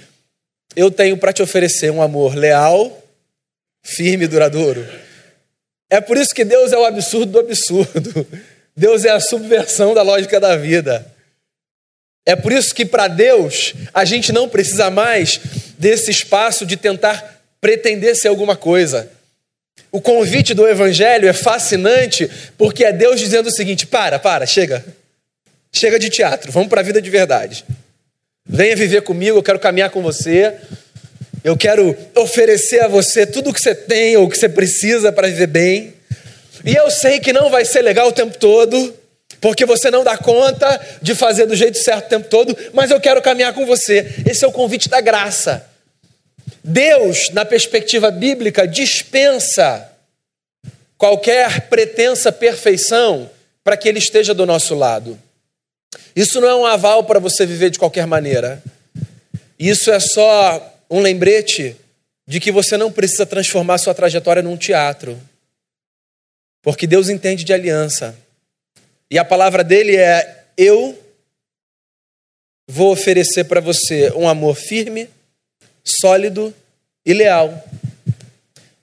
eu 0.77 0.91
tenho 0.91 1.17
para 1.19 1.33
te 1.33 1.43
oferecer 1.43 1.91
um 1.91 2.01
amor 2.01 2.35
leal, 2.35 3.03
firme 3.83 4.25
e 4.25 4.29
duradouro. 4.29 4.87
É 5.93 6.01
por 6.01 6.17
isso 6.17 6.35
que 6.35 6.43
Deus 6.43 6.73
é 6.73 6.79
o 6.79 6.87
absurdo 6.87 7.33
do 7.33 7.41
absurdo. 7.41 8.27
Deus 8.75 9.05
é 9.05 9.11
a 9.11 9.21
subversão 9.21 9.93
da 9.93 10.01
lógica 10.01 10.41
da 10.41 10.57
vida. 10.57 11.07
É 12.25 12.35
por 12.35 12.51
isso 12.51 12.75
que 12.75 12.87
para 12.87 13.09
Deus 13.09 13.75
a 13.93 14.03
gente 14.03 14.33
não 14.33 14.49
precisa 14.49 14.91
mais 14.91 15.39
desse 15.79 16.11
espaço 16.11 16.65
de 16.65 16.79
tentar 16.79 17.43
pretender 17.61 18.17
ser 18.17 18.29
alguma 18.29 18.57
coisa. 18.57 19.11
O 19.91 20.01
convite 20.01 20.55
do 20.55 20.67
Evangelho 20.67 21.29
é 21.29 21.35
fascinante 21.35 22.27
porque 22.57 22.87
é 22.87 22.93
Deus 22.93 23.21
dizendo 23.21 23.49
o 23.49 23.53
seguinte: 23.53 23.87
para, 23.87 24.19
para, 24.19 24.47
chega. 24.47 24.83
Chega 25.71 25.99
de 25.99 26.09
teatro, 26.09 26.51
vamos 26.51 26.71
para 26.71 26.81
a 26.81 26.85
vida 26.85 27.03
de 27.03 27.11
verdade. 27.11 27.67
Venha 28.47 28.75
viver 28.75 29.03
comigo, 29.03 29.37
eu 29.37 29.43
quero 29.43 29.59
caminhar 29.59 29.91
com 29.91 30.01
você. 30.01 30.55
Eu 31.45 31.57
quero 31.57 31.97
oferecer 32.15 32.81
a 32.85 32.89
você 32.89 33.27
tudo 33.27 33.51
o 33.51 33.53
que 33.53 33.61
você 33.61 33.75
tem 33.75 34.17
ou 34.17 34.25
o 34.25 34.31
que 34.31 34.39
você 34.39 34.49
precisa 34.49 35.11
para 35.11 35.27
viver 35.27 35.49
bem. 35.49 35.95
E 36.65 36.75
eu 36.75 36.91
sei 36.91 37.19
que 37.19 37.33
não 37.33 37.51
vai 37.51 37.65
ser 37.65 37.83
legal 37.83 38.09
o 38.09 38.13
tempo 38.13 38.39
todo, 38.39 38.95
porque 39.41 39.67
você 39.67 39.91
não 39.91 40.05
dá 40.05 40.17
conta 40.17 40.81
de 41.03 41.15
fazer 41.17 41.47
do 41.47 41.57
jeito 41.57 41.79
certo 41.79 42.07
o 42.07 42.09
tempo 42.09 42.29
todo, 42.29 42.57
mas 42.73 42.93
eu 42.93 43.01
quero 43.01 43.21
caminhar 43.21 43.53
com 43.53 43.67
você. 43.67 44.23
Esse 44.25 44.45
é 44.45 44.49
o 44.49 44.53
convite 44.53 44.89
da 44.89 45.01
graça. 45.01 45.67
Deus, 46.63 47.31
na 47.31 47.45
perspectiva 47.45 48.11
bíblica, 48.13 48.69
dispensa 48.69 49.91
qualquer 50.97 51.63
pretensa 51.63 52.31
perfeição 52.31 53.29
para 53.65 53.77
que 53.77 53.89
Ele 53.89 53.99
esteja 53.99 54.33
do 54.33 54.47
nosso 54.47 54.77
lado. 54.77 55.19
Isso 56.15 56.41
não 56.41 56.49
é 56.49 56.55
um 56.55 56.67
aval 56.67 57.03
para 57.03 57.19
você 57.19 57.45
viver 57.45 57.71
de 57.71 57.81
qualquer 57.81 58.07
maneira. 58.07 58.63
Isso 59.59 59.91
é 59.91 59.99
só 59.99 60.72
um 60.93 61.01
lembrete 61.01 61.75
de 62.27 62.39
que 62.39 62.53
você 62.53 62.77
não 62.77 62.93
precisa 62.93 63.25
transformar 63.25 63.79
sua 63.79 63.95
trajetória 63.95 64.43
num 64.43 64.59
teatro. 64.59 65.19
Porque 66.61 66.87
Deus 66.87 67.09
entende 67.09 67.45
de 67.45 67.53
aliança. 67.53 68.15
E 69.11 69.19
a 69.19 69.25
palavra 69.25 69.65
dele 69.65 69.97
é: 69.97 70.45
Eu 70.55 71.03
vou 72.69 72.93
oferecer 72.93 73.45
para 73.45 73.59
você 73.59 74.13
um 74.13 74.29
amor 74.29 74.55
firme, 74.55 75.09
sólido 75.83 76.55
e 77.07 77.15
leal. 77.15 77.65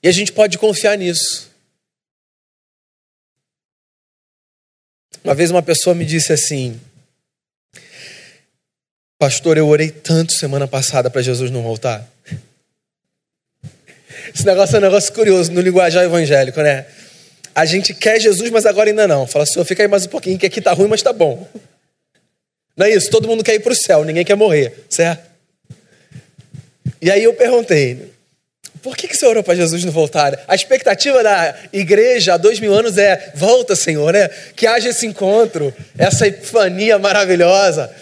E 0.01 0.07
a 0.07 0.11
gente 0.11 0.33
pode 0.33 0.57
confiar 0.57 0.97
nisso. 0.97 1.47
Uma 5.23 5.35
vez 5.35 5.51
uma 5.51 5.61
pessoa 5.61 5.93
me 5.95 6.05
disse 6.05 6.33
assim: 6.33 6.81
Pastor, 9.19 9.57
eu 9.57 9.67
orei 9.67 9.91
tanto 9.91 10.31
semana 10.31 10.65
passada 10.65 11.09
para 11.09 11.21
Jesus 11.21 11.51
não 11.51 11.61
voltar. 11.61 12.07
Esse 14.33 14.45
negócio 14.45 14.77
é 14.77 14.79
um 14.79 14.83
negócio 14.83 15.11
curioso 15.11 15.51
no 15.51 15.59
linguajar 15.59 16.05
evangélico, 16.05 16.61
né? 16.61 16.85
A 17.53 17.65
gente 17.65 17.93
quer 17.93 18.17
Jesus, 18.17 18.49
mas 18.49 18.65
agora 18.65 18.89
ainda 18.89 19.05
não. 19.09 19.27
Fala, 19.27 19.45
Senhor, 19.45 19.65
fica 19.65 19.83
aí 19.83 19.89
mais 19.89 20.05
um 20.05 20.07
pouquinho, 20.07 20.39
que 20.39 20.45
aqui 20.45 20.61
tá 20.61 20.71
ruim, 20.71 20.87
mas 20.87 21.01
tá 21.01 21.11
bom. 21.11 21.45
Não 22.77 22.85
é 22.85 22.91
isso? 22.91 23.09
Todo 23.09 23.27
mundo 23.27 23.43
quer 23.43 23.55
ir 23.55 23.59
para 23.59 23.73
o 23.73 23.75
céu, 23.75 24.05
ninguém 24.05 24.23
quer 24.23 24.35
morrer, 24.35 24.85
certo? 24.89 25.27
E 27.01 27.11
aí 27.11 27.21
eu 27.21 27.33
perguntei, 27.33 28.13
por 28.81 28.95
que, 28.95 29.05
que 29.05 29.17
você 29.17 29.25
orou 29.25 29.43
para 29.43 29.55
Jesus 29.55 29.83
não 29.83 29.91
voltar? 29.91 30.45
A 30.47 30.55
expectativa 30.55 31.21
da 31.21 31.55
igreja 31.73 32.35
há 32.35 32.37
dois 32.37 32.61
mil 32.61 32.73
anos 32.73 32.97
é: 32.97 33.33
volta, 33.35 33.75
Senhor, 33.75 34.13
né? 34.13 34.29
Que 34.55 34.65
haja 34.65 34.87
esse 34.87 35.05
encontro, 35.05 35.73
essa 35.97 36.25
epifania 36.25 36.97
maravilhosa. 36.97 37.93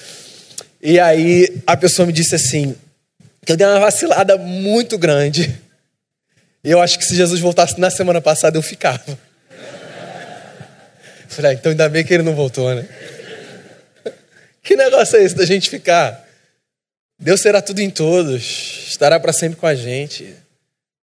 E 0.82 1.00
aí 1.00 1.62
a 1.66 1.76
pessoa 1.76 2.06
me 2.06 2.14
disse 2.14 2.36
assim: 2.36 2.76
que 3.46 3.54
eu 3.54 3.58
dei 3.58 3.66
uma 3.66 3.80
vacilada 3.80 4.38
muito 4.38 4.98
grande. 4.98 5.58
E 6.64 6.70
eu 6.70 6.82
acho 6.82 7.00
que 7.00 7.06
se 7.06 7.16
Jesus 7.16 7.40
voltasse 7.40 7.80
na 7.80 7.90
semana 7.90 8.20
passada, 8.20 8.58
eu 8.58 8.62
ficava. 8.62 9.18
Falei, 11.30 11.52
ah, 11.52 11.54
então 11.54 11.72
ainda 11.72 11.88
bem 11.88 12.04
que 12.04 12.14
ele 12.14 12.24
não 12.24 12.36
voltou, 12.36 12.76
né? 12.76 12.86
Que 14.62 14.76
negócio 14.76 15.18
é 15.18 15.24
esse 15.24 15.34
da 15.34 15.46
gente 15.46 15.70
ficar? 15.70 16.28
Deus 17.18 17.40
será 17.40 17.62
tudo 17.62 17.80
em 17.80 17.90
todos, 17.90 18.86
estará 18.90 19.18
para 19.18 19.32
sempre 19.32 19.58
com 19.58 19.66
a 19.66 19.74
gente. 19.74 20.36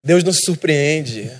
Deus 0.05 0.23
não 0.23 0.31
se 0.31 0.45
surpreende. 0.45 1.31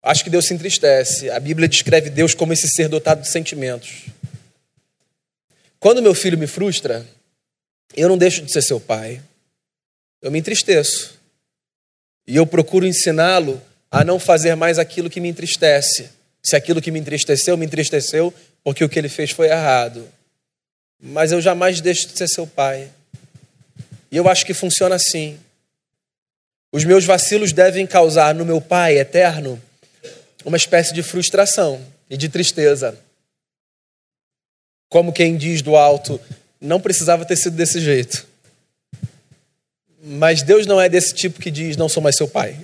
Acho 0.00 0.22
que 0.22 0.30
Deus 0.30 0.46
se 0.46 0.54
entristece. 0.54 1.28
A 1.28 1.40
Bíblia 1.40 1.66
descreve 1.66 2.08
Deus 2.08 2.34
como 2.34 2.52
esse 2.52 2.68
ser 2.68 2.88
dotado 2.88 3.22
de 3.22 3.28
sentimentos. 3.28 4.04
Quando 5.82 6.00
meu 6.00 6.14
filho 6.14 6.38
me 6.38 6.46
frustra, 6.46 7.04
eu 7.96 8.08
não 8.08 8.16
deixo 8.16 8.40
de 8.42 8.52
ser 8.52 8.62
seu 8.62 8.78
pai. 8.78 9.20
Eu 10.22 10.30
me 10.30 10.38
entristeço. 10.38 11.18
E 12.24 12.36
eu 12.36 12.46
procuro 12.46 12.86
ensiná-lo 12.86 13.60
a 13.90 14.04
não 14.04 14.20
fazer 14.20 14.54
mais 14.54 14.78
aquilo 14.78 15.10
que 15.10 15.18
me 15.18 15.28
entristece. 15.28 16.08
Se 16.40 16.54
aquilo 16.54 16.80
que 16.80 16.92
me 16.92 17.00
entristeceu, 17.00 17.56
me 17.56 17.66
entristeceu 17.66 18.32
porque 18.62 18.84
o 18.84 18.88
que 18.88 18.96
ele 18.96 19.08
fez 19.08 19.32
foi 19.32 19.48
errado. 19.48 20.08
Mas 21.00 21.32
eu 21.32 21.40
jamais 21.40 21.80
deixo 21.80 22.06
de 22.06 22.16
ser 22.16 22.28
seu 22.28 22.46
pai. 22.46 22.88
E 24.08 24.16
eu 24.16 24.28
acho 24.28 24.46
que 24.46 24.54
funciona 24.54 24.94
assim. 24.94 25.36
Os 26.70 26.84
meus 26.84 27.04
vacilos 27.04 27.52
devem 27.52 27.88
causar 27.88 28.36
no 28.36 28.44
meu 28.44 28.60
pai 28.60 28.98
eterno 28.98 29.60
uma 30.44 30.56
espécie 30.56 30.94
de 30.94 31.02
frustração 31.02 31.84
e 32.08 32.16
de 32.16 32.28
tristeza. 32.28 32.96
Como 34.92 35.10
quem 35.10 35.38
diz 35.38 35.62
do 35.62 35.74
alto, 35.74 36.20
não 36.60 36.78
precisava 36.78 37.24
ter 37.24 37.34
sido 37.34 37.56
desse 37.56 37.80
jeito. 37.80 38.26
Mas 40.02 40.42
Deus 40.42 40.66
não 40.66 40.78
é 40.78 40.86
desse 40.86 41.14
tipo 41.14 41.40
que 41.40 41.50
diz, 41.50 41.78
não 41.78 41.88
sou 41.88 42.02
mais 42.02 42.14
seu 42.14 42.28
pai. 42.28 42.62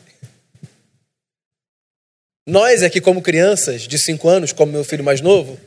Nós 2.47 2.83
é 2.83 2.91
que, 2.91 3.01
como 3.01 3.23
crianças 3.23 3.89
de 3.89 3.99
cinco 3.99 4.29
anos, 4.29 4.53
como 4.53 4.71
meu 4.71 4.85
filho 4.85 5.03
mais 5.03 5.23
novo, 5.23 5.59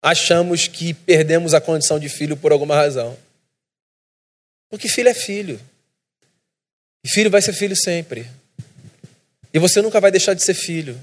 achamos 0.00 0.68
que 0.68 0.94
perdemos 0.94 1.52
a 1.52 1.60
condição 1.60 1.98
de 1.98 2.08
filho 2.08 2.36
por 2.36 2.52
alguma 2.52 2.76
razão. 2.76 3.18
Porque 4.70 4.88
filho 4.88 5.08
é 5.08 5.14
filho. 5.14 5.60
E 7.04 7.08
filho 7.08 7.28
vai 7.28 7.42
ser 7.42 7.54
filho 7.54 7.74
sempre. 7.74 8.30
E 9.52 9.58
você 9.58 9.82
nunca 9.82 10.00
vai 10.00 10.12
deixar 10.12 10.34
de 10.34 10.44
ser 10.44 10.54
filho. 10.54 10.96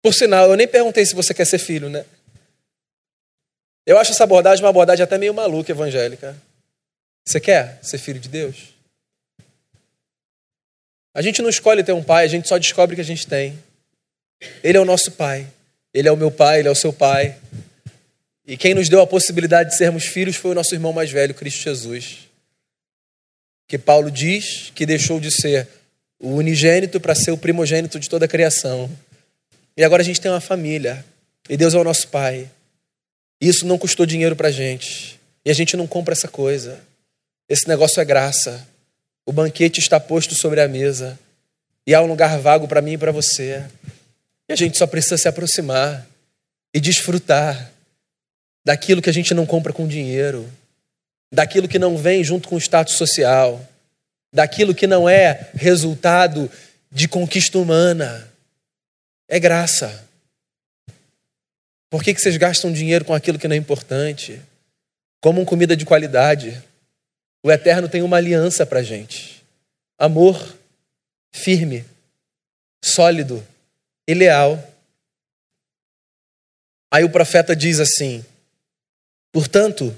Por 0.00 0.14
sinal, 0.14 0.48
eu 0.48 0.56
nem 0.56 0.66
perguntei 0.66 1.04
se 1.04 1.14
você 1.14 1.34
quer 1.34 1.44
ser 1.44 1.58
filho, 1.58 1.90
né? 1.90 2.06
Eu 3.86 3.98
acho 3.98 4.12
essa 4.12 4.24
abordagem 4.24 4.64
uma 4.64 4.70
abordagem 4.70 5.02
até 5.02 5.18
meio 5.18 5.34
maluca 5.34 5.70
evangélica. 5.70 6.36
Você 7.24 7.40
quer 7.40 7.78
ser 7.82 7.98
filho 7.98 8.20
de 8.20 8.28
Deus? 8.28 8.74
A 11.14 11.22
gente 11.22 11.40
não 11.40 11.48
escolhe 11.48 11.84
ter 11.84 11.92
um 11.92 12.02
pai, 12.02 12.24
a 12.24 12.28
gente 12.28 12.48
só 12.48 12.58
descobre 12.58 12.96
que 12.96 13.00
a 13.00 13.04
gente 13.04 13.26
tem. 13.26 13.58
Ele 14.62 14.76
é 14.76 14.80
o 14.80 14.84
nosso 14.84 15.12
pai. 15.12 15.46
Ele 15.92 16.08
é 16.08 16.12
o 16.12 16.16
meu 16.16 16.30
pai, 16.30 16.58
ele 16.58 16.68
é 16.68 16.70
o 16.70 16.74
seu 16.74 16.92
pai. 16.92 17.36
E 18.46 18.56
quem 18.56 18.74
nos 18.74 18.88
deu 18.88 19.00
a 19.00 19.06
possibilidade 19.06 19.70
de 19.70 19.76
sermos 19.76 20.04
filhos 20.04 20.36
foi 20.36 20.50
o 20.50 20.54
nosso 20.54 20.74
irmão 20.74 20.92
mais 20.92 21.10
velho, 21.10 21.32
Cristo 21.32 21.62
Jesus. 21.62 22.28
Que 23.68 23.78
Paulo 23.78 24.10
diz 24.10 24.72
que 24.74 24.84
deixou 24.84 25.20
de 25.20 25.30
ser 25.30 25.68
o 26.18 26.30
unigênito 26.34 27.00
para 27.00 27.14
ser 27.14 27.30
o 27.30 27.38
primogênito 27.38 27.98
de 28.00 28.08
toda 28.08 28.24
a 28.24 28.28
criação. 28.28 28.90
E 29.76 29.84
agora 29.84 30.02
a 30.02 30.04
gente 30.04 30.20
tem 30.20 30.30
uma 30.30 30.40
família. 30.40 31.04
E 31.48 31.56
Deus 31.56 31.74
é 31.74 31.78
o 31.78 31.84
nosso 31.84 32.08
pai. 32.08 32.50
Isso 33.44 33.66
não 33.66 33.76
custou 33.76 34.06
dinheiro 34.06 34.34
para 34.34 34.50
gente. 34.50 35.20
E 35.44 35.50
a 35.50 35.54
gente 35.54 35.76
não 35.76 35.86
compra 35.86 36.12
essa 36.12 36.26
coisa. 36.26 36.80
Esse 37.46 37.68
negócio 37.68 38.00
é 38.00 38.04
graça. 38.04 38.66
O 39.26 39.32
banquete 39.32 39.80
está 39.80 40.00
posto 40.00 40.34
sobre 40.34 40.62
a 40.62 40.68
mesa. 40.68 41.18
E 41.86 41.94
há 41.94 42.00
um 42.00 42.06
lugar 42.06 42.38
vago 42.38 42.66
para 42.66 42.80
mim 42.80 42.92
e 42.92 42.98
para 42.98 43.12
você. 43.12 43.62
E 44.48 44.52
a 44.54 44.56
gente 44.56 44.78
só 44.78 44.86
precisa 44.86 45.18
se 45.18 45.28
aproximar 45.28 46.06
e 46.72 46.80
desfrutar 46.80 47.70
daquilo 48.64 49.02
que 49.02 49.10
a 49.10 49.12
gente 49.12 49.34
não 49.34 49.44
compra 49.44 49.74
com 49.74 49.86
dinheiro, 49.86 50.50
daquilo 51.30 51.68
que 51.68 51.78
não 51.78 51.98
vem 51.98 52.24
junto 52.24 52.48
com 52.48 52.56
o 52.56 52.60
status 52.60 52.94
social, 52.94 53.62
daquilo 54.32 54.74
que 54.74 54.86
não 54.86 55.06
é 55.06 55.50
resultado 55.54 56.50
de 56.90 57.06
conquista 57.06 57.58
humana. 57.58 58.26
É 59.28 59.38
graça. 59.38 60.03
Por 61.94 62.02
que, 62.02 62.12
que 62.12 62.20
vocês 62.20 62.36
gastam 62.36 62.72
dinheiro 62.72 63.04
com 63.04 63.14
aquilo 63.14 63.38
que 63.38 63.46
não 63.46 63.54
é 63.54 63.56
importante? 63.56 64.42
comam 65.20 65.44
comida 65.44 65.76
de 65.76 65.86
qualidade. 65.86 66.60
O 67.40 67.52
Eterno 67.52 67.88
tem 67.88 68.02
uma 68.02 68.16
aliança 68.16 68.66
para 68.66 68.82
gente: 68.82 69.40
amor 69.96 70.58
firme, 71.32 71.84
sólido 72.84 73.46
e 74.08 74.12
leal. 74.12 74.58
Aí 76.92 77.04
o 77.04 77.10
profeta 77.10 77.54
diz 77.54 77.78
assim: 77.78 78.26
portanto, 79.30 79.96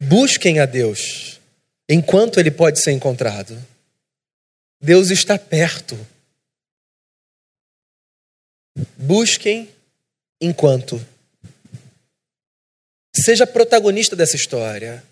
busquem 0.00 0.58
a 0.58 0.64
Deus 0.64 1.38
enquanto 1.86 2.40
ele 2.40 2.50
pode 2.50 2.80
ser 2.80 2.92
encontrado. 2.92 3.62
Deus 4.80 5.10
está 5.10 5.38
perto. 5.38 5.98
Busquem 8.96 9.73
enquanto. 10.40 11.04
Seja 13.14 13.46
protagonista 13.46 14.16
dessa 14.16 14.36
história. 14.36 15.04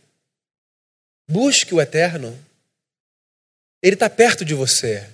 Busque 1.29 1.75
o 1.75 1.81
eterno. 1.81 2.39
Ele 3.83 3.95
está 3.95 4.11
perto 4.11 4.45
de 4.45 4.55
você. 4.55 5.09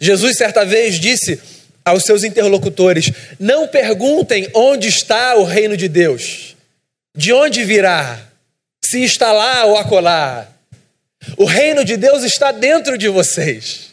Jesus, 0.00 0.36
certa 0.36 0.64
vez, 0.64 1.00
disse 1.00 1.40
aos 1.84 2.02
seus 2.02 2.24
interlocutores: 2.24 3.06
Não 3.38 3.68
perguntem 3.68 4.48
onde 4.54 4.88
está 4.88 5.36
o 5.36 5.44
reino 5.44 5.76
de 5.76 5.88
Deus, 5.88 6.56
de 7.16 7.32
onde 7.32 7.64
virá, 7.64 8.26
se 8.84 9.02
está 9.02 9.32
lá 9.32 9.64
ou 9.64 9.76
acolá. 9.76 10.52
O 11.36 11.44
reino 11.44 11.84
de 11.84 11.96
Deus 11.96 12.22
está 12.22 12.52
dentro 12.52 12.96
de 12.96 13.08
vocês. 13.08 13.85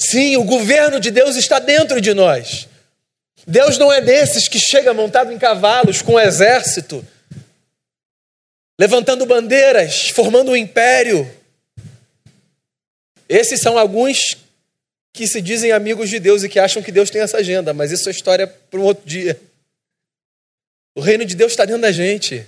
Sim, 0.00 0.36
o 0.36 0.44
governo 0.44 1.00
de 1.00 1.10
Deus 1.10 1.36
está 1.36 1.58
dentro 1.58 2.00
de 2.00 2.14
nós. 2.14 2.68
Deus 3.46 3.78
não 3.78 3.92
é 3.92 4.00
desses 4.00 4.46
que 4.46 4.58
chega 4.58 4.94
montado 4.94 5.32
em 5.32 5.38
cavalos 5.38 6.02
com 6.02 6.12
um 6.12 6.20
exército, 6.20 7.04
levantando 8.78 9.26
bandeiras, 9.26 10.10
formando 10.10 10.50
um 10.52 10.56
império. 10.56 11.28
Esses 13.28 13.60
são 13.60 13.78
alguns 13.78 14.36
que 15.12 15.26
se 15.26 15.42
dizem 15.42 15.72
amigos 15.72 16.08
de 16.10 16.20
Deus 16.20 16.44
e 16.44 16.48
que 16.48 16.60
acham 16.60 16.82
que 16.82 16.92
Deus 16.92 17.10
tem 17.10 17.22
essa 17.22 17.38
agenda, 17.38 17.74
mas 17.74 17.90
isso 17.90 18.08
é 18.08 18.12
história 18.12 18.46
para 18.46 18.78
um 18.78 18.84
outro 18.84 19.08
dia. 19.08 19.40
O 20.94 21.00
reino 21.00 21.24
de 21.24 21.34
Deus 21.34 21.52
está 21.52 21.64
dentro 21.64 21.82
da 21.82 21.92
gente. 21.92 22.46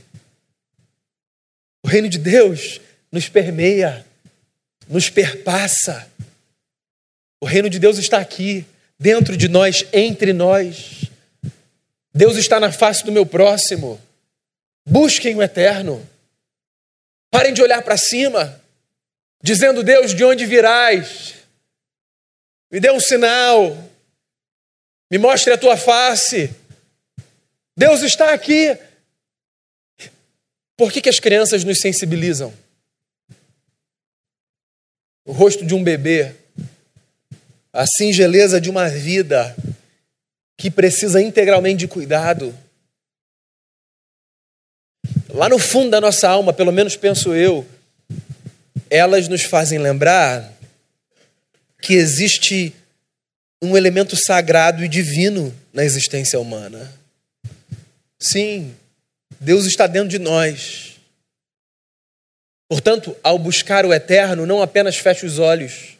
O 1.82 1.88
reino 1.88 2.08
de 2.08 2.18
Deus 2.18 2.80
nos 3.10 3.28
permeia, 3.28 4.04
nos 4.88 5.08
perpassa. 5.08 6.09
O 7.40 7.46
reino 7.46 7.70
de 7.70 7.78
Deus 7.78 7.96
está 7.96 8.18
aqui, 8.18 8.66
dentro 8.98 9.36
de 9.36 9.48
nós, 9.48 9.86
entre 9.92 10.32
nós. 10.34 11.04
Deus 12.12 12.36
está 12.36 12.60
na 12.60 12.70
face 12.70 13.04
do 13.04 13.10
meu 13.10 13.24
próximo. 13.24 13.98
Busquem 14.84 15.34
o 15.34 15.42
eterno. 15.42 16.06
Parem 17.30 17.54
de 17.54 17.62
olhar 17.62 17.82
para 17.82 17.96
cima, 17.96 18.60
dizendo: 19.42 19.82
Deus, 19.82 20.14
de 20.14 20.24
onde 20.24 20.44
virás? 20.44 21.34
Me 22.70 22.78
dê 22.78 22.90
um 22.90 23.00
sinal, 23.00 23.76
me 25.10 25.18
mostre 25.18 25.52
a 25.52 25.58
tua 25.58 25.76
face. 25.76 26.54
Deus 27.76 28.02
está 28.02 28.34
aqui. 28.34 28.78
Por 30.76 30.92
que, 30.92 31.00
que 31.00 31.08
as 31.08 31.20
crianças 31.20 31.64
nos 31.64 31.80
sensibilizam? 31.80 32.52
O 35.24 35.32
rosto 35.32 35.64
de 35.64 35.74
um 35.74 35.82
bebê, 35.82 36.34
a 37.72 37.86
singeleza 37.86 38.60
de 38.60 38.68
uma 38.68 38.88
vida 38.88 39.54
que 40.56 40.70
precisa 40.70 41.22
integralmente 41.22 41.78
de 41.78 41.88
cuidado. 41.88 42.54
Lá 45.28 45.48
no 45.48 45.58
fundo 45.58 45.90
da 45.90 46.00
nossa 46.00 46.28
alma, 46.28 46.52
pelo 46.52 46.72
menos 46.72 46.96
penso 46.96 47.34
eu, 47.34 47.66
elas 48.90 49.28
nos 49.28 49.42
fazem 49.42 49.78
lembrar 49.78 50.52
que 51.80 51.94
existe 51.94 52.74
um 53.62 53.76
elemento 53.76 54.16
sagrado 54.16 54.84
e 54.84 54.88
divino 54.88 55.54
na 55.72 55.84
existência 55.84 56.38
humana. 56.38 56.92
Sim, 58.18 58.74
Deus 59.40 59.64
está 59.64 59.86
dentro 59.86 60.08
de 60.08 60.18
nós. 60.18 60.96
Portanto, 62.68 63.16
ao 63.22 63.38
buscar 63.38 63.86
o 63.86 63.94
eterno, 63.94 64.46
não 64.46 64.60
apenas 64.60 64.96
feche 64.96 65.24
os 65.24 65.38
olhos, 65.38 65.96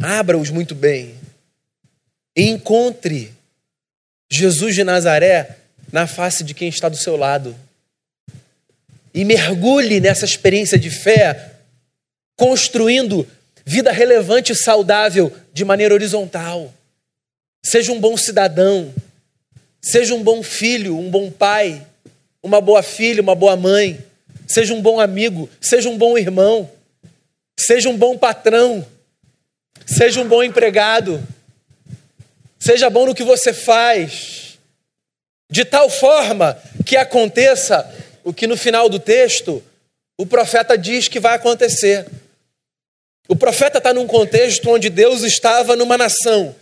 abra-os 0.00 0.50
muito 0.50 0.74
bem 0.74 1.14
encontre 2.36 3.32
Jesus 4.30 4.74
de 4.74 4.84
Nazaré 4.84 5.58
na 5.92 6.06
face 6.06 6.42
de 6.42 6.54
quem 6.54 6.68
está 6.68 6.88
do 6.88 6.96
seu 6.96 7.16
lado. 7.16 7.54
E 9.14 9.24
mergulhe 9.24 10.00
nessa 10.00 10.24
experiência 10.24 10.78
de 10.78 10.88
fé, 10.88 11.52
construindo 12.36 13.28
vida 13.64 13.92
relevante 13.92 14.52
e 14.52 14.56
saudável 14.56 15.30
de 15.52 15.64
maneira 15.64 15.92
horizontal. 15.92 16.72
Seja 17.62 17.92
um 17.92 18.00
bom 18.00 18.16
cidadão, 18.16 18.92
seja 19.80 20.14
um 20.14 20.22
bom 20.22 20.42
filho, 20.42 20.98
um 20.98 21.10
bom 21.10 21.30
pai, 21.30 21.86
uma 22.42 22.60
boa 22.60 22.82
filha, 22.82 23.20
uma 23.20 23.34
boa 23.34 23.54
mãe, 23.54 24.02
seja 24.46 24.72
um 24.72 24.80
bom 24.80 24.98
amigo, 24.98 25.48
seja 25.60 25.90
um 25.90 25.98
bom 25.98 26.16
irmão, 26.16 26.68
seja 27.60 27.90
um 27.90 27.96
bom 27.96 28.16
patrão, 28.16 28.84
seja 29.86 30.20
um 30.20 30.28
bom 30.28 30.42
empregado, 30.42 31.22
seja 32.58 32.88
bom 32.88 33.06
no 33.06 33.14
que 33.14 33.24
você 33.24 33.52
faz, 33.52 34.58
de 35.50 35.64
tal 35.64 35.90
forma 35.90 36.58
que 36.86 36.96
aconteça 36.96 37.88
o 38.24 38.32
que 38.32 38.46
no 38.46 38.56
final 38.56 38.88
do 38.88 38.98
texto 38.98 39.62
o 40.16 40.26
profeta 40.26 40.76
diz 40.78 41.08
que 41.08 41.20
vai 41.20 41.34
acontecer. 41.34 42.06
O 43.28 43.36
profeta 43.36 43.78
está 43.78 43.92
num 43.92 44.06
contexto 44.06 44.70
onde 44.70 44.88
Deus 44.88 45.22
estava 45.22 45.74
numa 45.76 45.96
nação. 45.96 46.54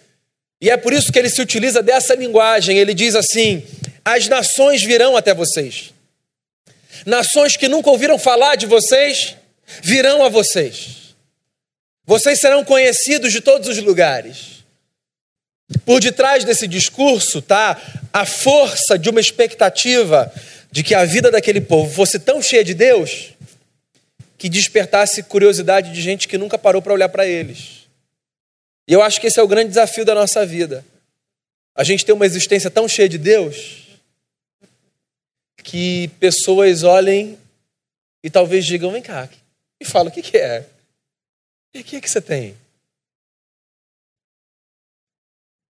E 0.61 0.71
é 0.71 0.77
por 0.77 0.93
isso 0.93 1.13
que 1.13 1.19
ele 1.19 1.31
se 1.31 1.41
utiliza 1.41 1.83
dessa 1.83 2.15
linguagem. 2.15 2.79
Ele 2.79 2.95
diz 2.95 3.15
assim: 3.15 3.67
As 4.05 4.29
nações 4.29 4.83
virão 4.83 5.17
até 5.17 5.35
vocês. 5.35 5.93
Nações 7.07 7.57
que 7.57 7.69
nunca 7.69 7.91
ouviram 7.91 8.19
falar 8.19 8.57
de 8.57 8.67
vocês 8.67 9.37
virão 9.83 10.23
a 10.23 10.29
vocês. 10.29 11.00
Vocês 12.05 12.41
serão 12.41 12.65
conhecidos 12.65 13.33
de 13.33 13.41
todos 13.41 13.69
os 13.69 13.79
lugares. 13.79 14.65
Por 15.85 16.01
detrás 16.01 16.45
desse 16.45 16.67
discurso 16.67 17.41
tá 17.41 17.81
a 18.13 18.27
força 18.27 18.99
de 18.99 19.09
uma 19.09 19.21
expectativa 19.21 20.33
de 20.71 20.83
que 20.83 20.95
a 20.95 21.05
vida 21.05 21.31
daquele 21.31 21.61
povo 21.61 21.93
fosse 21.93 22.19
tão 22.19 22.43
cheia 22.43 22.65
de 22.65 22.75
Deus 22.75 23.31
que 24.37 24.49
despertasse 24.49 25.23
curiosidade 25.23 25.93
de 25.93 26.01
gente 26.01 26.27
que 26.27 26.39
nunca 26.39 26.59
parou 26.59 26.81
para 26.81 26.95
olhar 26.95 27.09
para 27.09 27.27
eles. 27.27 27.87
E 28.89 28.93
eu 28.93 29.03
acho 29.03 29.21
que 29.21 29.27
esse 29.27 29.39
é 29.39 29.43
o 29.43 29.49
grande 29.49 29.69
desafio 29.69 30.05
da 30.05 30.15
nossa 30.15 30.45
vida. 30.45 30.85
A 31.75 31.85
gente 31.85 32.05
tem 32.05 32.15
uma 32.15 32.27
existência 32.27 32.71
tão 32.71 32.89
cheia 32.89 33.09
de 33.09 33.19
Deus 33.19 33.87
que 35.63 36.09
pessoas 36.19 36.83
olhem 36.83 37.39
e 38.25 38.31
talvez 38.31 38.65
digam: 38.65 38.91
vem 38.91 39.03
cá, 39.03 39.29
e 39.79 39.85
fala 39.85 40.09
o 40.09 40.13
que, 40.13 40.23
que 40.23 40.37
é? 40.37 40.67
O 41.73 41.83
que 41.83 41.97
é 41.97 42.01
que 42.01 42.11
você 42.11 42.21
tem? 42.21 42.57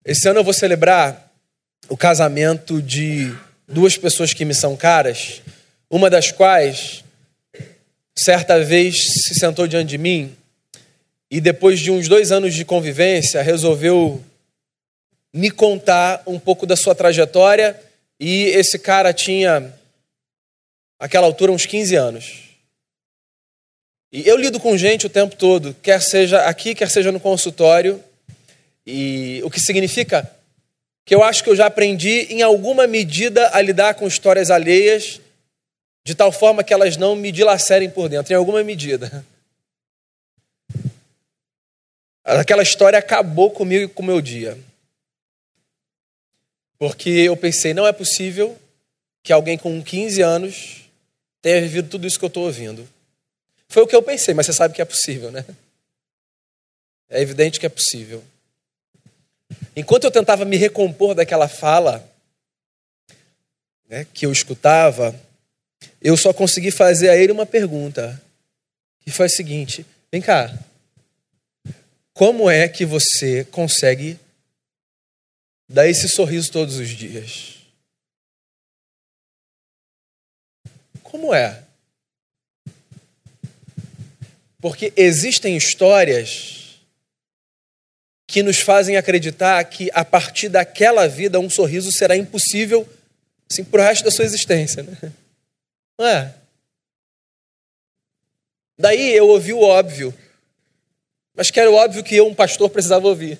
Esse 0.06 0.30
ano 0.30 0.40
eu 0.40 0.44
vou 0.44 0.54
celebrar 0.54 1.30
o 1.90 1.98
casamento 1.98 2.82
de 2.82 3.36
duas 3.68 3.98
pessoas 3.98 4.34
que 4.34 4.46
me 4.46 4.56
são 4.56 4.78
caras, 4.78 5.42
uma 5.90 6.10
das 6.10 6.32
quais 6.32 7.04
certa 8.18 8.64
vez 8.64 8.96
se 8.96 9.36
sentou 9.36 9.68
diante 9.68 9.90
de 9.90 9.98
mim 9.98 10.36
e 11.30 11.40
depois 11.40 11.80
de 11.80 11.92
uns 11.92 12.08
dois 12.08 12.32
anos 12.32 12.54
de 12.54 12.66
convivência 12.66 13.42
resolveu 13.42 14.24
me 15.34 15.52
contar 15.52 16.24
um 16.26 16.40
pouco 16.40 16.66
da 16.66 16.76
sua 16.76 16.96
trajetória 16.96 17.80
e 18.20 18.46
esse 18.46 18.80
cara 18.80 19.14
tinha 19.14 19.74
aquela 20.98 21.28
altura 21.28 21.52
uns 21.52 21.66
15 21.66 21.96
anos. 21.96 22.49
E 24.12 24.28
eu 24.28 24.36
lido 24.38 24.60
com 24.60 24.76
gente 24.76 25.06
o 25.06 25.10
tempo 25.10 25.36
todo, 25.36 25.76
quer 25.84 26.02
seja 26.02 26.42
aqui, 26.46 26.74
quer 26.74 26.90
seja 26.90 27.12
no 27.12 27.20
consultório, 27.20 28.04
e 28.86 29.40
o 29.44 29.50
que 29.50 29.60
significa 29.60 30.30
que 31.06 31.14
eu 31.14 31.24
acho 31.24 31.44
que 31.44 31.50
eu 31.50 31.56
já 31.56 31.68
aprendi 31.68 32.28
em 32.30 32.42
alguma 32.42 32.88
medida 32.88 33.50
a 33.54 33.62
lidar 33.62 33.96
com 33.96 34.08
histórias 34.08 34.50
alheias 34.50 35.20
de 36.04 36.16
tal 36.16 36.32
forma 36.32 36.64
que 36.64 36.74
elas 36.74 36.98
não 36.98 37.16
me 37.16 37.32
dilacerem 37.32 37.90
por 37.90 38.10
dentro, 38.10 38.34
em 38.34 38.36
alguma 38.36 38.64
medida. 38.64 39.24
Aquela 42.24 42.64
história 42.64 42.98
acabou 42.98 43.52
comigo 43.52 43.86
e 43.86 43.88
com 43.88 44.02
o 44.02 44.06
meu 44.06 44.22
dia. 44.22 44.58
Porque 46.78 47.10
eu 47.10 47.36
pensei, 47.36 47.74
não 47.74 47.86
é 47.86 47.92
possível 47.92 48.58
que 49.24 49.34
alguém 49.34 49.58
com 49.58 49.84
15 49.84 50.22
anos 50.22 50.90
tenha 51.42 51.62
vivido 51.62 51.90
tudo 51.90 52.08
isso 52.08 52.18
que 52.18 52.26
eu 52.26 52.30
estou 52.30 52.46
ouvindo. 52.46 52.88
Foi 53.70 53.84
o 53.84 53.88
que 53.88 53.96
eu 53.96 54.02
pensei, 54.02 54.34
mas 54.34 54.48
você 54.48 54.54
sabe 54.54 54.74
que 54.74 54.82
é 54.82 54.86
possível, 54.86 55.32
né? 55.32 55.46
É 57.08 57.22
evidente 57.22 57.60
que 57.60 57.66
é 57.68 57.70
possível. 57.70 58.24
Enquanto 59.76 60.04
eu 60.04 60.12
tentava 60.12 60.44
me 60.44 60.58
recompor 60.58 61.14
daquela 61.14 61.48
fala, 61.48 62.08
né, 63.88 64.06
que 64.14 64.26
eu 64.26 64.32
escutava, 64.32 65.20
eu 66.02 66.18
só 66.18 66.34
consegui 66.34 66.72
fazer 66.72 67.10
a 67.10 67.16
ele 67.16 67.32
uma 67.32 67.46
pergunta, 67.46 68.22
que 69.02 69.12
foi 69.12 69.28
a 69.28 69.30
seguinte: 69.30 69.86
vem 70.12 70.22
cá, 70.22 70.52
como 72.14 72.50
é 72.50 72.68
que 72.68 72.86
você 72.86 73.46
consegue 73.46 74.20
dar 75.68 75.88
esse 75.88 76.10
sorriso 76.10 76.52
todos 76.52 76.78
os 76.78 76.90
dias? 76.90 77.58
Como 81.04 81.34
é? 81.34 81.69
Porque 84.62 84.92
existem 84.96 85.56
histórias 85.56 86.80
que 88.28 88.44
nos 88.44 88.60
fazem 88.60 88.96
acreditar 88.96 89.64
que 89.64 89.90
a 89.94 90.06
partir 90.06 90.50
daquela 90.50 91.08
vida 91.08 91.40
um 91.40 91.50
sorriso 91.50 91.92
será 91.92 92.16
impossível 92.16 92.88
assim, 93.50 93.64
para 93.64 93.82
o 93.82 93.86
resto 93.86 94.06
da 94.06 94.12
sua 94.12 94.26
existência. 94.26 94.84
Né? 94.84 95.14
Não 95.98 96.06
é? 96.06 96.36
Daí 98.78 99.14
eu 99.14 99.28
ouvi 99.28 99.52
o 99.52 99.62
óbvio, 99.62 100.14
mas 101.36 101.50
que 101.50 101.60
era 101.60 101.70
o 101.70 101.76
óbvio 101.76 102.04
que 102.04 102.16
eu, 102.16 102.28
um 102.28 102.36
pastor, 102.36 102.70
precisava 102.70 103.08
ouvir. 103.08 103.40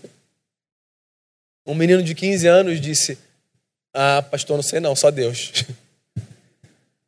Um 1.66 1.76
menino 1.76 2.02
de 2.02 2.16
15 2.16 2.48
anos 2.48 2.82
disse: 2.82 3.18
Ah, 3.94 4.22
pastor, 4.22 4.58
não 4.58 4.64
sei 4.64 4.80
não, 4.80 4.96
só 4.96 5.12
Deus. 5.12 5.52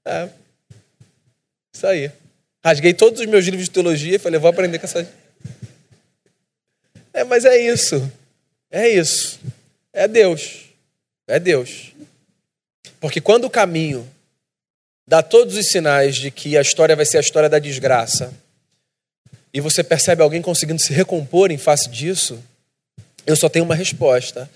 É, 0.03 0.27
isso 1.71 1.85
aí. 1.85 2.11
Rasguei 2.63 2.93
todos 2.93 3.19
os 3.19 3.25
meus 3.25 3.45
livros 3.45 3.65
de 3.65 3.71
teologia 3.71 4.15
e 4.15 4.19
falei, 4.19 4.39
vou 4.39 4.49
aprender 4.49 4.77
com 4.77 4.85
essa. 4.85 5.07
É, 7.13 7.23
mas 7.23 7.43
é 7.43 7.57
isso. 7.57 8.11
É 8.69 8.87
isso. 8.87 9.39
É 9.91 10.07
Deus. 10.07 10.65
É 11.27 11.39
Deus. 11.39 11.91
Porque 12.99 13.19
quando 13.19 13.45
o 13.45 13.49
caminho 13.49 14.07
dá 15.07 15.23
todos 15.23 15.57
os 15.57 15.67
sinais 15.67 16.15
de 16.15 16.29
que 16.29 16.55
a 16.55 16.61
história 16.61 16.95
vai 16.95 17.05
ser 17.05 17.17
a 17.17 17.21
história 17.21 17.49
da 17.49 17.57
desgraça, 17.57 18.33
e 19.53 19.59
você 19.59 19.83
percebe 19.83 20.21
alguém 20.21 20.41
conseguindo 20.41 20.81
se 20.81 20.93
recompor 20.93 21.51
em 21.51 21.57
face 21.57 21.89
disso, 21.89 22.41
eu 23.25 23.35
só 23.35 23.49
tenho 23.49 23.65
uma 23.65 23.75
resposta: 23.75 24.49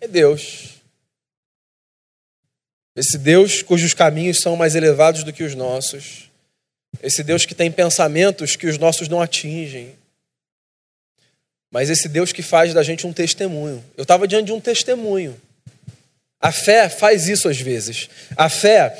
é 0.00 0.08
Deus. 0.08 0.70
Esse 2.94 3.16
Deus 3.16 3.62
cujos 3.62 3.94
caminhos 3.94 4.40
são 4.40 4.56
mais 4.56 4.74
elevados 4.74 5.22
do 5.22 5.32
que 5.32 5.44
os 5.44 5.54
nossos 5.54 6.30
esse 7.02 7.22
Deus 7.22 7.44
que 7.44 7.54
tem 7.54 7.70
pensamentos 7.70 8.56
que 8.56 8.66
os 8.66 8.78
nossos 8.78 9.08
não 9.08 9.20
atingem. 9.20 9.94
Mas 11.70 11.90
esse 11.90 12.08
Deus 12.08 12.32
que 12.32 12.42
faz 12.42 12.72
da 12.72 12.82
gente 12.82 13.06
um 13.06 13.12
testemunho. 13.12 13.82
Eu 13.96 14.02
estava 14.02 14.28
diante 14.28 14.46
de 14.46 14.52
um 14.52 14.60
testemunho. 14.60 15.36
A 16.40 16.52
fé 16.52 16.88
faz 16.88 17.28
isso 17.28 17.48
às 17.48 17.60
vezes. 17.60 18.08
A 18.36 18.48
fé, 18.48 18.96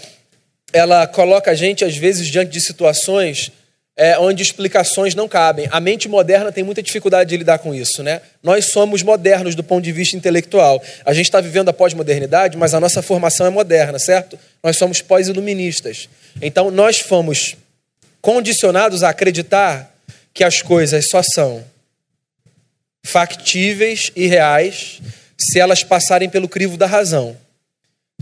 ela 0.73 1.07
coloca 1.07 1.51
a 1.51 1.55
gente 1.55 1.85
às 1.85 1.97
vezes 1.97 2.29
diante 2.29 2.51
de 2.51 2.61
situações 2.61 3.53
é, 3.95 4.19
onde 4.19 4.43
explicações 4.43 5.15
não 5.15 5.29
cabem. 5.29 5.69
A 5.71 5.79
mente 5.79 6.09
moderna 6.09 6.51
tem 6.51 6.65
muita 6.65 6.83
dificuldade 6.83 7.29
de 7.29 7.37
lidar 7.37 7.59
com 7.59 7.75
isso, 7.75 8.03
né? 8.03 8.23
Nós 8.43 8.67
somos 8.67 9.03
modernos 9.03 9.55
do 9.55 9.63
ponto 9.63 9.85
de 9.85 9.93
vista 9.93 10.17
intelectual. 10.17 10.83
A 11.05 11.13
gente 11.13 11.27
está 11.27 11.41
vivendo 11.41 11.69
a 11.69 11.73
pós-modernidade, 11.73 12.57
mas 12.57 12.73
a 12.73 12.81
nossa 12.81 13.03
formação 13.03 13.47
é 13.47 13.51
moderna, 13.51 13.99
certo? 13.99 14.39
Nós 14.63 14.77
somos 14.77 15.03
pós-iluministas. 15.03 16.09
Então, 16.41 16.71
nós 16.71 17.01
fomos 17.01 17.57
condicionados 18.23 19.03
a 19.03 19.11
acreditar 19.11 19.93
que 20.33 20.45
as 20.45 20.63
coisas 20.63 21.09
só 21.11 21.21
são 21.23 21.63
factíveis 23.05 24.13
e 24.15 24.27
reais 24.27 25.01
se 25.37 25.59
elas 25.59 25.83
passarem 25.83 26.31
pelo 26.31 26.49
crivo 26.49 26.77
da 26.77 26.87
razão. 26.87 27.37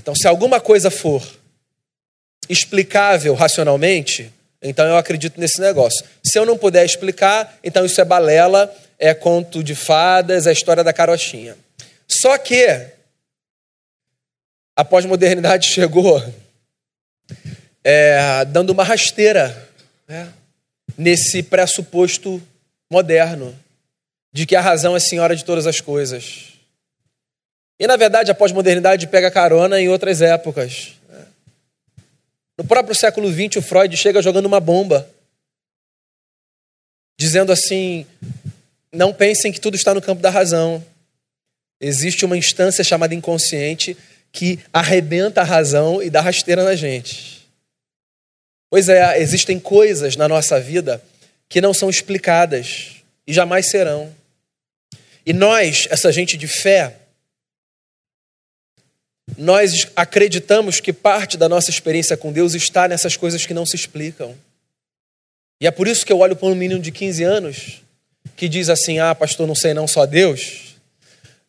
Então, 0.00 0.14
se 0.14 0.26
alguma 0.26 0.58
coisa 0.58 0.90
for 0.90 1.22
explicável 2.48 3.34
racionalmente, 3.34 4.32
então 4.62 4.86
eu 4.86 4.96
acredito 4.96 5.38
nesse 5.38 5.60
negócio. 5.60 6.04
Se 6.24 6.38
eu 6.38 6.46
não 6.46 6.56
puder 6.56 6.84
explicar, 6.84 7.58
então 7.62 7.84
isso 7.84 8.00
é 8.00 8.04
balela, 8.04 8.74
é 8.98 9.12
conto 9.12 9.62
de 9.62 9.74
fadas, 9.74 10.46
é 10.46 10.52
história 10.52 10.82
da 10.82 10.94
carochinha. 10.94 11.56
Só 12.08 12.36
que 12.38 12.86
a 14.74 14.84
pós-modernidade 14.84 15.68
chegou 15.72 16.24
é, 17.84 18.44
dando 18.46 18.70
uma 18.70 18.82
rasteira 18.82 19.69
né, 20.10 20.32
nesse 20.98 21.40
pressuposto 21.40 22.42
moderno 22.90 23.56
de 24.32 24.44
que 24.44 24.56
a 24.56 24.60
razão 24.60 24.96
é 24.96 24.98
senhora 24.98 25.36
de 25.36 25.44
todas 25.44 25.68
as 25.68 25.80
coisas. 25.80 26.48
E, 27.78 27.86
na 27.86 27.96
verdade, 27.96 28.28
a 28.28 28.34
pós-modernidade 28.34 29.06
pega 29.06 29.30
carona 29.30 29.80
em 29.80 29.88
outras 29.88 30.20
épocas. 30.20 30.94
Né. 31.08 31.26
No 32.58 32.64
próprio 32.64 32.92
século 32.92 33.32
XX, 33.32 33.58
o 33.58 33.62
Freud 33.62 33.96
chega 33.96 34.20
jogando 34.20 34.46
uma 34.46 34.58
bomba, 34.58 35.08
dizendo 37.16 37.52
assim: 37.52 38.04
não 38.92 39.14
pensem 39.14 39.52
que 39.52 39.60
tudo 39.60 39.76
está 39.76 39.94
no 39.94 40.02
campo 40.02 40.20
da 40.20 40.28
razão. 40.28 40.84
Existe 41.80 42.24
uma 42.24 42.36
instância 42.36 42.82
chamada 42.82 43.14
inconsciente 43.14 43.96
que 44.32 44.58
arrebenta 44.72 45.40
a 45.40 45.44
razão 45.44 46.02
e 46.02 46.10
dá 46.10 46.20
rasteira 46.20 46.64
na 46.64 46.74
gente. 46.74 47.39
Pois 48.70 48.88
é, 48.88 49.20
existem 49.20 49.58
coisas 49.58 50.14
na 50.14 50.28
nossa 50.28 50.60
vida 50.60 51.02
que 51.48 51.60
não 51.60 51.74
são 51.74 51.90
explicadas 51.90 53.02
e 53.26 53.32
jamais 53.32 53.66
serão. 53.66 54.14
E 55.26 55.32
nós, 55.32 55.88
essa 55.90 56.12
gente 56.12 56.36
de 56.36 56.46
fé, 56.46 56.96
nós 59.36 59.88
acreditamos 59.96 60.80
que 60.80 60.92
parte 60.92 61.36
da 61.36 61.48
nossa 61.48 61.68
experiência 61.68 62.16
com 62.16 62.32
Deus 62.32 62.54
está 62.54 62.86
nessas 62.86 63.16
coisas 63.16 63.44
que 63.44 63.52
não 63.52 63.66
se 63.66 63.74
explicam. 63.74 64.36
E 65.60 65.66
é 65.66 65.70
por 65.70 65.88
isso 65.88 66.06
que 66.06 66.12
eu 66.12 66.20
olho 66.20 66.36
para 66.36 66.48
um 66.48 66.54
menino 66.54 66.80
de 66.80 66.92
15 66.92 67.24
anos 67.24 67.82
que 68.36 68.48
diz 68.48 68.68
assim: 68.68 68.98
Ah, 68.98 69.14
pastor, 69.14 69.46
não 69.46 69.54
sei 69.54 69.74
não, 69.74 69.86
só 69.86 70.06
Deus. 70.06 70.76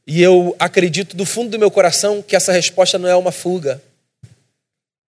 E 0.06 0.22
eu 0.22 0.56
acredito 0.60 1.16
do 1.16 1.26
fundo 1.26 1.52
do 1.52 1.60
meu 1.60 1.70
coração 1.70 2.22
que 2.22 2.36
essa 2.36 2.52
resposta 2.52 2.98
não 2.98 3.08
é 3.08 3.16
uma 3.16 3.32
fuga. 3.32 3.82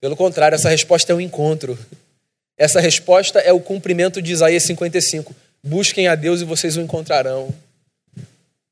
Pelo 0.04 0.18
contrário, 0.18 0.56
essa 0.56 0.68
resposta 0.68 1.14
é 1.14 1.16
um 1.16 1.22
encontro. 1.22 1.80
Essa 2.58 2.82
resposta 2.82 3.40
é 3.40 3.54
o 3.54 3.60
cumprimento 3.62 4.22
de 4.22 4.34
Isaías 4.34 4.64
55. 4.64 5.34
Busquem 5.64 6.10
a 6.10 6.16
Deus 6.16 6.42
e 6.42 6.44
vocês 6.44 6.76
o 6.76 6.82
encontrarão. 6.82 7.56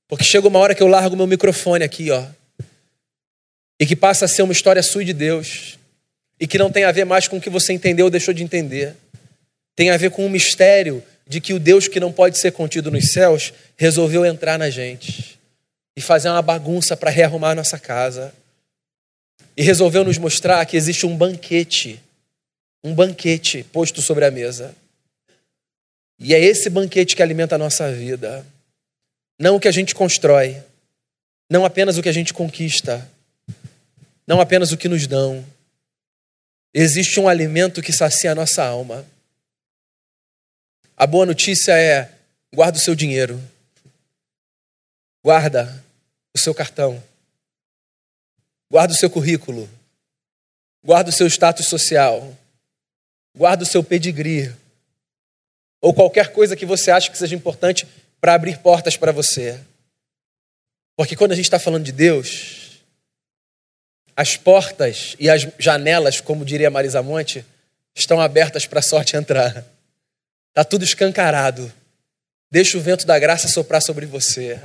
Porque 0.09 0.25
chega 0.25 0.49
uma 0.49 0.59
hora 0.59 0.75
que 0.75 0.83
eu 0.83 0.87
largo 0.87 1.15
meu 1.15 1.25
microfone 1.25 1.85
aqui, 1.85 2.11
ó. 2.11 2.25
E 3.79 3.85
que 3.85 3.95
passa 3.95 4.25
a 4.25 4.27
ser 4.27 4.41
uma 4.41 4.51
história 4.51 4.83
sua 4.83 5.05
de 5.05 5.13
Deus. 5.13 5.79
E 6.37 6.45
que 6.45 6.57
não 6.57 6.69
tem 6.69 6.83
a 6.83 6.91
ver 6.91 7.05
mais 7.05 7.29
com 7.29 7.37
o 7.37 7.41
que 7.41 7.49
você 7.49 7.71
entendeu 7.71 8.07
ou 8.07 8.11
deixou 8.11 8.33
de 8.33 8.43
entender. 8.43 8.93
Tem 9.73 9.89
a 9.89 9.95
ver 9.95 10.11
com 10.11 10.25
o 10.25 10.29
mistério 10.29 11.01
de 11.25 11.39
que 11.39 11.53
o 11.53 11.59
Deus 11.61 11.87
que 11.87 12.01
não 12.01 12.11
pode 12.11 12.37
ser 12.37 12.51
contido 12.51 12.91
nos 12.91 13.13
céus 13.13 13.53
resolveu 13.77 14.25
entrar 14.25 14.59
na 14.59 14.69
gente 14.69 15.39
e 15.95 16.01
fazer 16.01 16.27
uma 16.27 16.41
bagunça 16.41 16.97
para 16.97 17.09
rearrumar 17.09 17.55
nossa 17.55 17.79
casa 17.79 18.33
e 19.55 19.63
resolveu 19.63 20.03
nos 20.03 20.17
mostrar 20.17 20.65
que 20.65 20.77
existe 20.77 21.05
um 21.05 21.15
banquete, 21.15 22.01
um 22.83 22.93
banquete 22.93 23.63
posto 23.63 24.01
sobre 24.01 24.25
a 24.25 24.31
mesa. 24.31 24.75
E 26.19 26.33
é 26.33 26.39
esse 26.39 26.69
banquete 26.69 27.15
que 27.15 27.23
alimenta 27.23 27.55
a 27.55 27.57
nossa 27.57 27.91
vida. 27.91 28.45
Não 29.39 29.55
o 29.55 29.59
que 29.59 29.67
a 29.67 29.71
gente 29.71 29.95
constrói, 29.95 30.61
não 31.49 31.65
apenas 31.65 31.97
o 31.97 32.03
que 32.03 32.09
a 32.09 32.13
gente 32.13 32.33
conquista, 32.33 33.09
não 34.27 34.39
apenas 34.39 34.71
o 34.71 34.77
que 34.77 34.87
nos 34.87 35.07
dão. 35.07 35.43
Existe 36.73 37.19
um 37.19 37.27
alimento 37.27 37.81
que 37.81 37.91
sacia 37.91 38.31
a 38.31 38.35
nossa 38.35 38.63
alma. 38.63 39.05
A 40.95 41.05
boa 41.05 41.25
notícia 41.25 41.77
é: 41.77 42.09
guarda 42.53 42.77
o 42.77 42.81
seu 42.81 42.95
dinheiro, 42.95 43.41
guarda 45.23 45.83
o 46.33 46.39
seu 46.39 46.53
cartão, 46.53 47.03
Guarda 48.71 48.93
o 48.93 48.97
seu 48.97 49.09
currículo. 49.09 49.69
Guarda 50.81 51.09
o 51.09 51.13
seu 51.13 51.27
status 51.27 51.67
social. 51.67 52.33
Guarda 53.35 53.63
o 53.63 53.65
seu 53.65 53.83
pedigree. 53.83 54.49
Ou 55.81 55.93
qualquer 55.93 56.31
coisa 56.31 56.55
que 56.55 56.65
você 56.65 56.89
acha 56.89 57.11
que 57.11 57.17
seja 57.17 57.35
importante 57.35 57.85
para 58.21 58.33
abrir 58.33 58.59
portas 58.59 58.95
para 58.95 59.11
você. 59.11 59.59
Porque 60.95 61.17
quando 61.17 61.33
a 61.33 61.35
gente 61.35 61.43
está 61.43 61.59
falando 61.59 61.83
de 61.83 61.91
Deus, 61.91 62.81
as 64.15 64.37
portas 64.37 65.17
e 65.19 65.29
as 65.29 65.45
janelas, 65.59 66.21
como 66.21 66.45
diria 66.45 66.69
Marisa 66.69 67.03
Monte, 67.03 67.45
estão 67.93 68.21
abertas 68.21 68.65
para 68.65 68.79
a 68.79 68.83
sorte 68.83 69.17
entrar. 69.17 69.65
Está 70.47 70.63
tudo 70.63 70.85
escancarado. 70.85 71.69
Deixa 72.49 72.77
o 72.77 72.81
vento 72.81 73.05
da 73.05 73.19
graça 73.19 73.49
soprar 73.49 73.81
sobre 73.81 74.05
você 74.05 74.61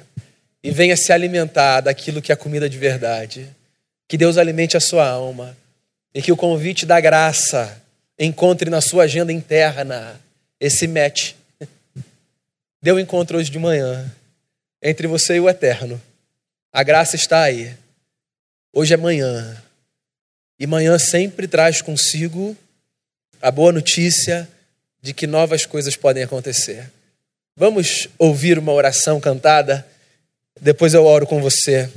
e 0.62 0.70
venha 0.70 0.96
se 0.96 1.12
alimentar 1.12 1.80
daquilo 1.80 2.22
que 2.22 2.30
é 2.30 2.36
comida 2.36 2.70
de 2.70 2.78
verdade. 2.78 3.55
Que 4.09 4.16
Deus 4.16 4.38
alimente 4.38 4.76
a 4.76 4.80
sua 4.80 5.09
alma 5.09 5.57
e 6.14 6.22
que 6.22 6.32
o 6.32 6.36
convite 6.36 6.86
da 6.86 7.00
graça 7.00 7.82
encontre 8.18 8.70
na 8.70 8.80
sua 8.80 9.04
agenda 9.04 9.32
interna 9.32 10.20
esse 10.59 10.86
match. 10.86 11.34
Deu 12.80 12.98
encontro 12.98 13.38
hoje 13.38 13.50
de 13.50 13.59
manhã 13.59 14.11
entre 14.82 15.07
você 15.07 15.36
e 15.36 15.40
o 15.40 15.48
eterno. 15.48 16.00
A 16.72 16.82
graça 16.82 17.16
está 17.16 17.42
aí. 17.42 17.74
Hoje 18.72 18.94
é 18.94 18.96
manhã. 18.96 19.62
E 20.59 20.66
manhã 20.66 20.98
sempre 20.98 21.48
traz 21.48 21.82
consigo 21.82 22.57
a 23.42 23.50
boa 23.50 23.72
notícia 23.72 24.48
de 25.02 25.12
que 25.12 25.26
novas 25.26 25.66
coisas 25.66 25.96
podem 25.96 26.22
acontecer. 26.22 26.90
Vamos 27.57 28.09
ouvir 28.18 28.59
uma 28.59 28.72
oração 28.72 29.20
cantada? 29.20 29.86
Depois 30.61 30.94
eu 30.94 31.04
oro 31.04 31.26
com 31.26 31.40
você. 31.40 31.90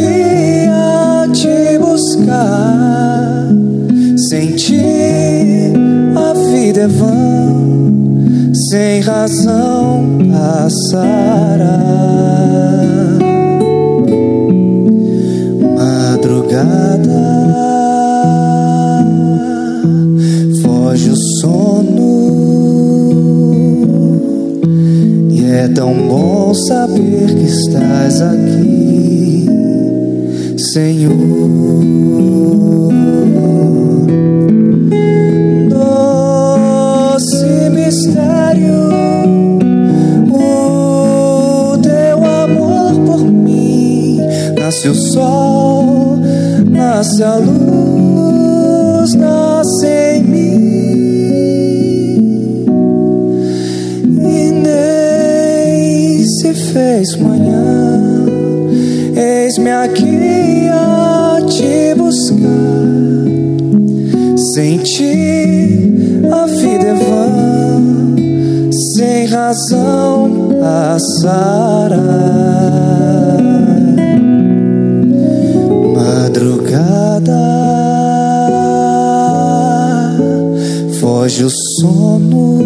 sentia 0.00 1.28
te 1.32 1.78
buscar, 1.78 3.48
sem 4.28 4.56
ti 4.56 4.80
a 6.16 6.32
vida 6.32 6.80
é 6.80 6.88
vã, 6.88 8.52
sem 8.54 9.00
razão 9.00 10.18
passará. 10.30 11.80
Madrugada 15.76 17.20
foge 20.62 21.10
o 21.10 21.16
sono, 21.16 22.10
e 25.30 25.44
é 25.44 25.68
tão 25.68 25.94
bom 26.08 26.54
saber 26.54 27.26
que 27.34 27.44
estás 27.44 28.20
aqui. 28.20 28.89
Senhor. 30.72 31.10
Doce 35.68 37.70
mistério, 37.70 38.88
o 40.32 41.76
teu 41.78 42.24
amor 42.24 42.94
por 43.04 43.24
mim. 43.24 44.20
Nasce 44.56 44.90
o 44.90 44.94
sol, 44.94 46.18
nasce 46.70 47.24
a 47.24 47.36
luz. 47.36 49.14
Sem 64.60 64.76
ti 64.76 65.90
a 66.30 66.44
vida 66.44 66.88
é 66.88 66.94
vã, 66.94 68.16
sem 68.70 69.24
razão 69.24 70.50
passará. 70.60 71.96
Madrugada 75.96 77.40
foge 81.00 81.44
o 81.44 81.50
sono 81.78 82.60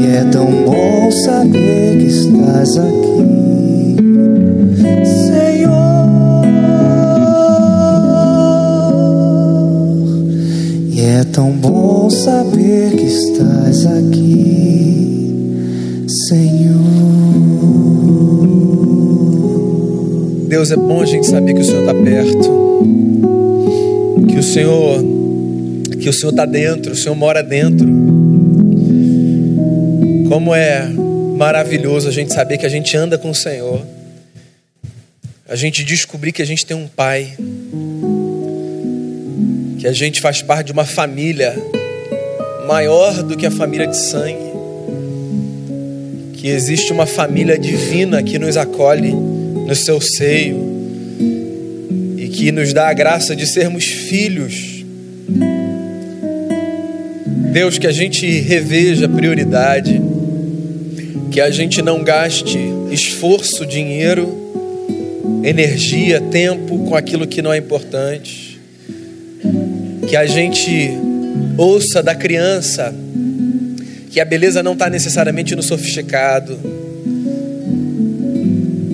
e 0.00 0.06
é 0.06 0.24
tão 0.32 0.46
bom 0.64 1.08
saber 1.24 1.98
que 1.98 2.06
estás 2.06 2.76
aqui. 2.78 3.51
Deus, 20.48 20.70
é 20.70 20.76
bom 20.76 21.00
a 21.00 21.06
gente 21.06 21.26
saber 21.26 21.54
que 21.54 21.60
o 21.60 21.64
Senhor 21.64 21.80
está 21.80 21.94
perto, 21.94 22.84
que 24.28 24.38
o 24.38 24.42
Senhor, 24.42 25.04
que 26.00 26.08
o 26.08 26.12
Senhor 26.12 26.30
está 26.30 26.44
dentro, 26.44 26.92
o 26.92 26.96
Senhor 26.96 27.14
mora 27.14 27.42
dentro. 27.42 27.88
Como 30.28 30.54
é 30.54 30.88
maravilhoso 31.36 32.08
a 32.08 32.12
gente 32.12 32.32
saber 32.32 32.58
que 32.58 32.66
a 32.66 32.68
gente 32.68 32.96
anda 32.96 33.16
com 33.16 33.30
o 33.30 33.34
Senhor, 33.34 33.80
a 35.48 35.56
gente 35.56 35.84
descobrir 35.84 36.32
que 36.32 36.42
a 36.42 36.46
gente 36.46 36.66
tem 36.66 36.76
um 36.76 36.86
Pai, 36.86 37.34
que 39.82 39.88
a 39.88 39.92
gente 39.92 40.20
faz 40.20 40.40
parte 40.40 40.66
de 40.66 40.72
uma 40.72 40.84
família 40.84 41.56
maior 42.68 43.20
do 43.24 43.36
que 43.36 43.44
a 43.44 43.50
família 43.50 43.88
de 43.88 43.96
sangue, 43.96 44.52
que 46.34 46.46
existe 46.46 46.92
uma 46.92 47.04
família 47.04 47.58
divina 47.58 48.22
que 48.22 48.38
nos 48.38 48.56
acolhe 48.56 49.10
no 49.10 49.74
seu 49.74 50.00
seio 50.00 50.56
e 52.16 52.28
que 52.28 52.52
nos 52.52 52.72
dá 52.72 52.90
a 52.90 52.92
graça 52.92 53.34
de 53.34 53.44
sermos 53.44 53.84
filhos. 53.86 54.84
Deus, 57.52 57.76
que 57.76 57.88
a 57.88 57.92
gente 57.92 58.24
reveja 58.38 59.06
a 59.06 59.08
prioridade, 59.08 60.00
que 61.32 61.40
a 61.40 61.50
gente 61.50 61.82
não 61.82 62.04
gaste 62.04 62.56
esforço, 62.92 63.66
dinheiro, 63.66 64.32
energia, 65.42 66.20
tempo 66.20 66.78
com 66.84 66.94
aquilo 66.94 67.26
que 67.26 67.42
não 67.42 67.52
é 67.52 67.56
importante, 67.56 68.51
que 70.12 70.16
a 70.18 70.26
gente 70.26 70.90
ouça 71.56 72.02
da 72.02 72.14
criança 72.14 72.94
que 74.10 74.20
a 74.20 74.26
beleza 74.26 74.62
não 74.62 74.74
está 74.74 74.90
necessariamente 74.90 75.56
no 75.56 75.62
sofisticado 75.62 76.54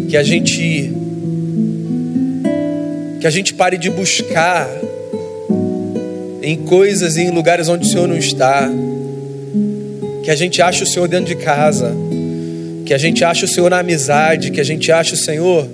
que 0.08 0.16
a 0.16 0.22
gente 0.22 0.92
que 3.18 3.26
a 3.26 3.30
gente 3.30 3.52
pare 3.52 3.76
de 3.76 3.90
buscar 3.90 4.70
em 6.40 6.56
coisas 6.58 7.16
e 7.16 7.22
em 7.22 7.30
lugares 7.32 7.68
onde 7.68 7.84
o 7.84 7.90
Senhor 7.90 8.06
não 8.06 8.16
está. 8.16 8.70
Que 10.22 10.30
a 10.30 10.36
gente 10.36 10.62
ache 10.62 10.84
o 10.84 10.86
Senhor 10.86 11.08
dentro 11.08 11.34
de 11.34 11.34
casa. 11.34 11.92
Que 12.86 12.94
a 12.94 12.98
gente 12.98 13.24
ache 13.24 13.44
o 13.44 13.48
Senhor 13.48 13.68
na 13.68 13.80
amizade, 13.80 14.52
que 14.52 14.60
a 14.60 14.64
gente 14.64 14.92
ache 14.92 15.14
o 15.14 15.16
Senhor 15.16 15.68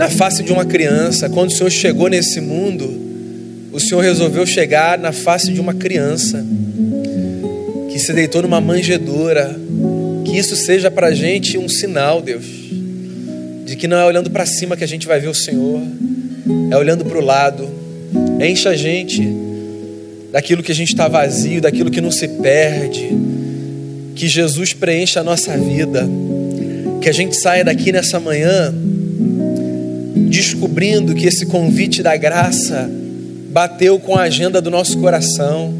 na 0.00 0.08
face 0.08 0.42
de 0.42 0.50
uma 0.50 0.64
criança. 0.64 1.28
Quando 1.28 1.50
o 1.50 1.52
Senhor 1.52 1.68
chegou 1.68 2.08
nesse 2.08 2.40
mundo, 2.40 2.90
o 3.70 3.78
Senhor 3.78 4.00
resolveu 4.00 4.46
chegar 4.46 4.98
na 4.98 5.12
face 5.12 5.52
de 5.52 5.60
uma 5.60 5.74
criança 5.74 6.42
que 7.92 7.98
se 7.98 8.10
deitou 8.14 8.40
numa 8.40 8.62
manjedoura 8.62 9.54
que 10.24 10.38
isso 10.38 10.56
seja 10.56 10.90
para 10.90 11.08
a 11.08 11.14
gente 11.14 11.58
um 11.58 11.68
sinal, 11.68 12.22
Deus, 12.22 12.46
de 13.66 13.76
que 13.76 13.86
não 13.86 13.98
é 13.98 14.06
olhando 14.06 14.30
para 14.30 14.46
cima 14.46 14.74
que 14.74 14.82
a 14.82 14.88
gente 14.88 15.06
vai 15.06 15.20
ver 15.20 15.28
o 15.28 15.34
Senhor, 15.34 15.82
é 16.70 16.76
olhando 16.78 17.04
para 17.04 17.18
o 17.18 17.22
lado. 17.22 17.68
Enche 18.40 18.68
a 18.68 18.74
gente 18.74 19.22
daquilo 20.32 20.62
que 20.62 20.72
a 20.72 20.74
gente 20.74 20.88
está 20.88 21.08
vazio, 21.08 21.60
daquilo 21.60 21.90
que 21.90 22.00
não 22.00 22.10
se 22.10 22.26
perde. 22.26 23.06
que 24.14 24.26
Jesus 24.26 24.72
preencha 24.72 25.20
a 25.20 25.22
nossa 25.22 25.56
vida, 25.58 26.08
que 27.02 27.08
a 27.08 27.12
gente 27.12 27.36
saia 27.36 27.64
daqui 27.64 27.92
nessa 27.92 28.18
manhã 28.18 28.74
descobrindo 30.30 31.14
que 31.14 31.26
esse 31.26 31.44
convite 31.46 32.02
da 32.02 32.16
graça 32.16 32.88
bateu 33.50 33.98
com 33.98 34.16
a 34.16 34.22
agenda 34.22 34.62
do 34.62 34.70
nosso 34.70 34.96
coração 34.98 35.74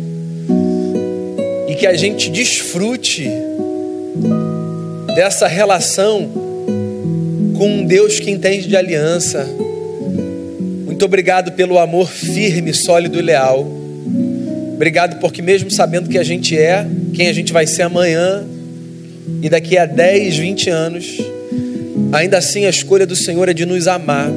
e 1.69 1.77
que 1.77 1.87
a 1.87 1.95
gente 1.95 2.29
desfrute 2.29 3.31
dessa 5.15 5.47
relação 5.47 6.29
com 7.57 7.69
um 7.69 7.87
Deus 7.87 8.19
que 8.19 8.31
entende 8.31 8.67
de 8.67 8.77
aliança. 8.77 9.47
Muito 10.85 11.05
obrigado 11.05 11.53
pelo 11.53 11.79
amor 11.79 12.11
firme, 12.11 12.75
sólido 12.75 13.19
e 13.19 13.23
leal. 13.23 13.67
Obrigado 14.75 15.21
porque, 15.21 15.41
mesmo 15.41 15.71
sabendo 15.71 16.09
que 16.09 16.19
a 16.19 16.25
gente 16.25 16.59
é, 16.59 16.87
quem 17.15 17.29
a 17.29 17.33
gente 17.33 17.53
vai 17.53 17.67
ser 17.67 17.83
amanhã 17.83 18.45
e 19.43 19.49
daqui 19.49 19.79
a 19.79 19.87
10, 19.87 20.39
20 20.39 20.71
anos, 20.71 21.19
ainda 22.13 22.39
assim 22.39 22.67
a 22.67 22.71
escolha 22.71 23.07
do 23.07 23.17
Senhor 23.17 23.49
é 23.49 23.55
de 23.55 23.67
nos 23.67 23.87
amar. 23.87 24.31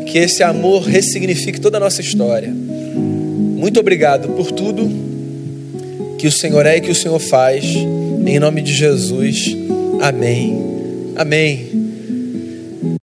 E 0.00 0.04
que 0.04 0.18
esse 0.18 0.42
amor 0.42 0.82
ressignifique 0.82 1.60
toda 1.60 1.76
a 1.76 1.80
nossa 1.80 2.00
história. 2.00 2.52
Muito 2.52 3.78
obrigado 3.80 4.28
por 4.30 4.50
tudo 4.50 4.90
que 6.18 6.26
o 6.26 6.32
Senhor 6.32 6.66
é 6.66 6.76
e 6.76 6.80
que 6.80 6.90
o 6.90 6.94
Senhor 6.94 7.18
faz. 7.18 7.64
Em 7.64 8.38
nome 8.38 8.62
de 8.62 8.72
Jesus. 8.72 9.56
Amém. 10.00 10.58
Amém. 11.16 11.71